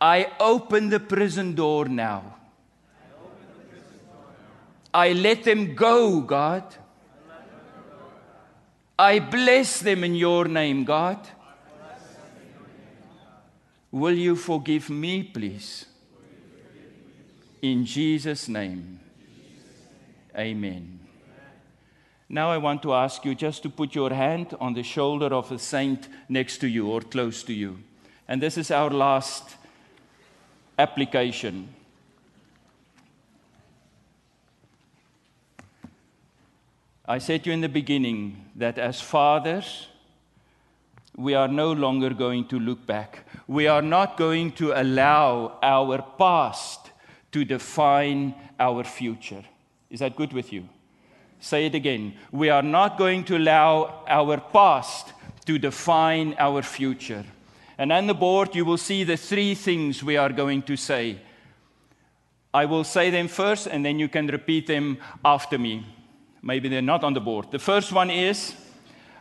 I 0.00 0.26
open 0.40 0.88
the 0.88 0.98
prison 0.98 1.54
door 1.54 1.84
now. 1.84 2.34
I 4.92 5.12
let 5.12 5.44
them 5.44 5.76
go, 5.76 6.20
God. 6.22 6.81
I 8.98 9.18
bless 9.18 9.80
them 9.80 10.04
in 10.04 10.14
your 10.14 10.46
name, 10.46 10.84
God. 10.84 11.18
Will 13.90 14.14
you 14.14 14.36
forgive 14.36 14.88
me, 14.88 15.22
please? 15.22 15.86
In 17.60 17.84
Jesus' 17.84 18.48
name. 18.48 19.00
Amen. 20.36 20.98
Now 22.28 22.50
I 22.50 22.56
want 22.56 22.82
to 22.82 22.94
ask 22.94 23.24
you 23.26 23.34
just 23.34 23.62
to 23.64 23.68
put 23.68 23.94
your 23.94 24.10
hand 24.10 24.56
on 24.58 24.72
the 24.72 24.82
shoulder 24.82 25.26
of 25.26 25.52
a 25.52 25.58
saint 25.58 26.08
next 26.30 26.58
to 26.58 26.66
you 26.66 26.88
or 26.88 27.02
close 27.02 27.42
to 27.42 27.52
you. 27.52 27.78
And 28.26 28.40
this 28.40 28.56
is 28.56 28.70
our 28.70 28.88
last 28.88 29.56
application. 30.78 31.68
I 37.06 37.18
said 37.18 37.44
to 37.44 37.50
you 37.50 37.54
in 37.54 37.60
the 37.60 37.68
beginning 37.68 38.50
that 38.56 38.78
as 38.78 39.00
fathers, 39.00 39.88
we 41.16 41.34
are 41.34 41.48
no 41.48 41.72
longer 41.72 42.10
going 42.10 42.46
to 42.48 42.60
look 42.60 42.86
back. 42.86 43.26
We 43.48 43.66
are 43.66 43.82
not 43.82 44.16
going 44.16 44.52
to 44.52 44.72
allow 44.72 45.58
our 45.62 46.00
past 46.16 46.90
to 47.32 47.44
define 47.44 48.34
our 48.58 48.84
future. 48.84 49.44
Is 49.90 50.00
that 50.00 50.16
good 50.16 50.32
with 50.32 50.52
you? 50.52 50.68
Say 51.40 51.66
it 51.66 51.74
again. 51.74 52.14
We 52.30 52.50
are 52.50 52.62
not 52.62 52.98
going 52.98 53.24
to 53.24 53.36
allow 53.36 54.04
our 54.06 54.38
past 54.38 55.12
to 55.46 55.58
define 55.58 56.36
our 56.38 56.62
future. 56.62 57.24
And 57.78 57.92
on 57.92 58.06
the 58.06 58.14
board, 58.14 58.54
you 58.54 58.64
will 58.64 58.78
see 58.78 59.02
the 59.02 59.16
three 59.16 59.56
things 59.56 60.04
we 60.04 60.16
are 60.16 60.30
going 60.30 60.62
to 60.62 60.76
say. 60.76 61.18
I 62.54 62.66
will 62.66 62.84
say 62.84 63.10
them 63.10 63.26
first, 63.26 63.66
and 63.66 63.84
then 63.84 63.98
you 63.98 64.08
can 64.08 64.28
repeat 64.28 64.68
them 64.68 64.98
after 65.24 65.58
me. 65.58 65.84
Maybe 66.42 66.68
they're 66.68 66.82
not 66.82 67.04
on 67.04 67.14
the 67.14 67.20
board. 67.20 67.50
The 67.50 67.58
first 67.58 67.92
one 67.92 68.10
is 68.10 68.54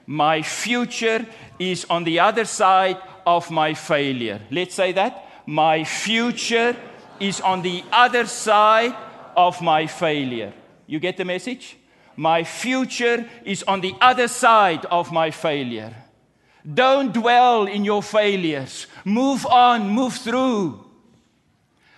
My 0.07 0.41
future 0.41 1.25
is 1.59 1.85
on 1.89 2.03
the 2.03 2.19
other 2.19 2.45
side 2.45 2.97
of 3.25 3.51
my 3.51 3.73
failure. 3.73 4.41
Let's 4.49 4.75
say 4.75 4.91
that. 4.93 5.27
My 5.45 5.83
future 5.83 6.75
is 7.19 7.39
on 7.39 7.61
the 7.61 7.83
other 7.91 8.25
side 8.25 8.95
of 9.37 9.61
my 9.61 9.87
failure. 9.87 10.53
You 10.87 10.99
get 10.99 11.17
the 11.17 11.25
message? 11.25 11.77
My 12.15 12.43
future 12.43 13.29
is 13.45 13.63
on 13.63 13.81
the 13.81 13.93
other 14.01 14.27
side 14.27 14.85
of 14.85 15.11
my 15.11 15.31
failure. 15.31 15.95
Don't 16.61 17.13
dwell 17.13 17.65
in 17.65 17.85
your 17.85 18.03
failures. 18.03 18.87
Move 19.05 19.45
on, 19.45 19.89
move 19.89 20.15
through. 20.15 20.85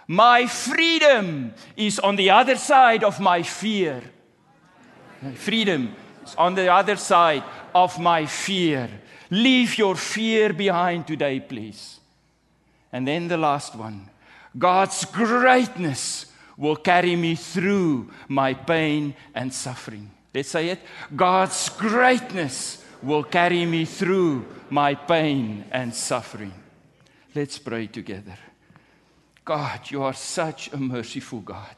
My 0.07 0.45
freedom 0.47 1.53
is 1.75 1.99
on 1.99 2.15
the 2.15 2.29
other 2.29 2.55
side 2.57 3.03
of 3.03 3.19
my 3.19 3.41
fear. 3.41 4.03
Freedom 5.35 5.95
is 6.25 6.35
on 6.35 6.55
the 6.55 6.71
other 6.71 6.95
side 6.95 7.43
of 7.73 7.99
my 7.99 8.25
fear. 8.25 8.89
Leave 9.29 9.77
your 9.77 9.95
fear 9.95 10.53
behind 10.53 11.07
today, 11.07 11.39
please. 11.39 11.99
And 12.91 13.07
then 13.07 13.27
the 13.27 13.37
last 13.37 13.75
one 13.75 14.09
God's 14.57 15.05
greatness 15.05 16.27
will 16.57 16.75
carry 16.75 17.15
me 17.15 17.35
through 17.35 18.11
my 18.27 18.53
pain 18.53 19.15
and 19.33 19.51
suffering. 19.53 20.11
Let's 20.33 20.49
say 20.49 20.69
it 20.69 20.79
God's 21.15 21.69
greatness 21.69 22.83
will 23.01 23.23
carry 23.23 23.65
me 23.65 23.85
through 23.85 24.45
my 24.69 24.95
pain 24.95 25.65
and 25.71 25.93
suffering. 25.93 26.53
Let's 27.35 27.57
pray 27.57 27.87
together. 27.87 28.37
God, 29.43 29.91
you 29.91 30.03
are 30.03 30.13
such 30.13 30.71
a 30.71 30.77
merciful 30.77 31.41
God. 31.41 31.75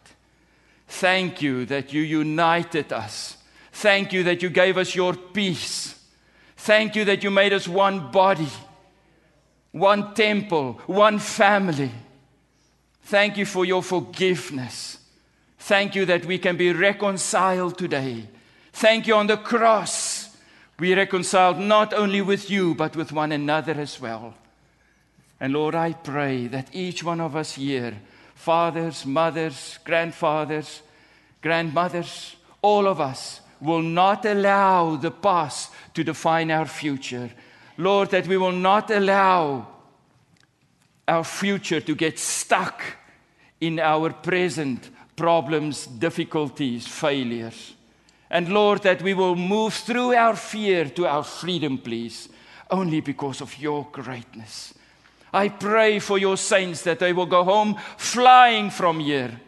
Thank 0.87 1.41
you 1.41 1.65
that 1.65 1.93
you 1.93 2.01
united 2.01 2.93
us. 2.93 3.37
Thank 3.71 4.13
you 4.13 4.23
that 4.23 4.41
you 4.41 4.49
gave 4.49 4.77
us 4.77 4.95
your 4.95 5.13
peace. 5.13 5.99
Thank 6.57 6.95
you 6.95 7.05
that 7.05 7.23
you 7.23 7.31
made 7.31 7.53
us 7.53 7.67
one 7.67 8.11
body, 8.11 8.47
one 9.71 10.13
temple, 10.13 10.79
one 10.87 11.19
family. 11.19 11.91
Thank 13.03 13.37
you 13.37 13.45
for 13.45 13.65
your 13.65 13.83
forgiveness. 13.83 14.97
Thank 15.59 15.95
you 15.95 16.05
that 16.05 16.25
we 16.25 16.37
can 16.37 16.57
be 16.57 16.71
reconciled 16.71 17.77
today. 17.77 18.27
Thank 18.71 19.07
you 19.07 19.15
on 19.15 19.27
the 19.27 19.37
cross. 19.37 20.35
We 20.79 20.93
reconciled 20.93 21.59
not 21.59 21.93
only 21.93 22.21
with 22.21 22.49
you, 22.49 22.75
but 22.75 22.95
with 22.95 23.11
one 23.11 23.31
another 23.31 23.73
as 23.73 23.99
well. 23.99 24.33
And 25.39 25.53
Lord, 25.53 25.75
I 25.75 25.93
pray 25.93 26.47
that 26.47 26.73
each 26.73 27.03
one 27.03 27.21
of 27.21 27.35
us 27.35 27.53
here 27.55 27.95
fathers, 28.35 29.05
mothers, 29.05 29.79
grandfathers, 29.83 30.83
grandmothers, 31.41 32.35
all 32.61 32.87
of 32.87 33.01
us 33.01 33.41
will 33.59 33.81
not 33.81 34.25
allow 34.25 34.95
the 34.95 35.09
past 35.09 35.71
to 35.93 36.03
define 36.03 36.51
our 36.51 36.67
future. 36.67 37.31
Lord, 37.77 38.11
that 38.11 38.27
we 38.27 38.37
will 38.37 38.51
not 38.51 38.91
allow 38.91 39.67
our 41.07 41.23
future 41.23 41.81
to 41.81 41.95
get 41.95 42.19
stuck 42.19 42.83
in 43.59 43.79
our 43.79 44.11
present 44.11 44.89
problems, 45.15 45.87
difficulties, 45.87 46.87
failures. 46.87 47.73
And 48.29 48.49
Lord, 48.49 48.83
that 48.83 49.01
we 49.01 49.13
will 49.13 49.35
move 49.35 49.73
through 49.73 50.13
our 50.13 50.35
fear 50.35 50.85
to 50.89 51.07
our 51.07 51.23
freedom, 51.23 51.77
please, 51.77 52.29
only 52.69 53.01
because 53.01 53.41
of 53.41 53.57
your 53.57 53.87
greatness. 53.91 54.73
I 55.35 55.49
pray 55.49 55.99
for 55.99 56.17
your 56.17 56.37
saints 56.37 56.83
that 56.83 56.99
they 56.99 57.11
will 57.11 57.25
go 57.25 57.43
home 57.43 57.75
flying 57.97 58.69
from 58.69 59.01
here 59.01 59.41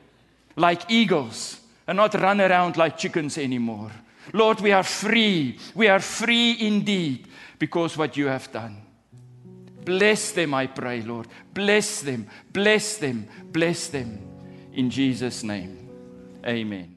like 0.57 0.91
eagles 0.91 1.61
and 1.87 1.95
not 1.95 2.13
run 2.15 2.41
around 2.41 2.75
like 2.75 2.97
chickens 2.97 3.37
anymore. 3.37 3.91
Lord, 4.33 4.59
we 4.59 4.73
are 4.73 4.83
free. 4.83 5.57
We 5.73 5.87
are 5.87 6.01
free 6.01 6.57
indeed 6.59 7.29
because 7.57 7.95
what 7.95 8.17
you 8.17 8.27
have 8.27 8.51
done. 8.51 8.81
Bless 9.85 10.33
them, 10.33 10.53
I 10.53 10.67
pray, 10.67 11.03
Lord. 11.03 11.29
Bless 11.53 12.01
them, 12.01 12.27
bless 12.51 12.97
them, 12.97 13.25
bless 13.53 13.87
them. 13.87 14.19
In 14.73 14.89
Jesus' 14.89 15.41
name, 15.41 15.87
amen. 16.45 16.96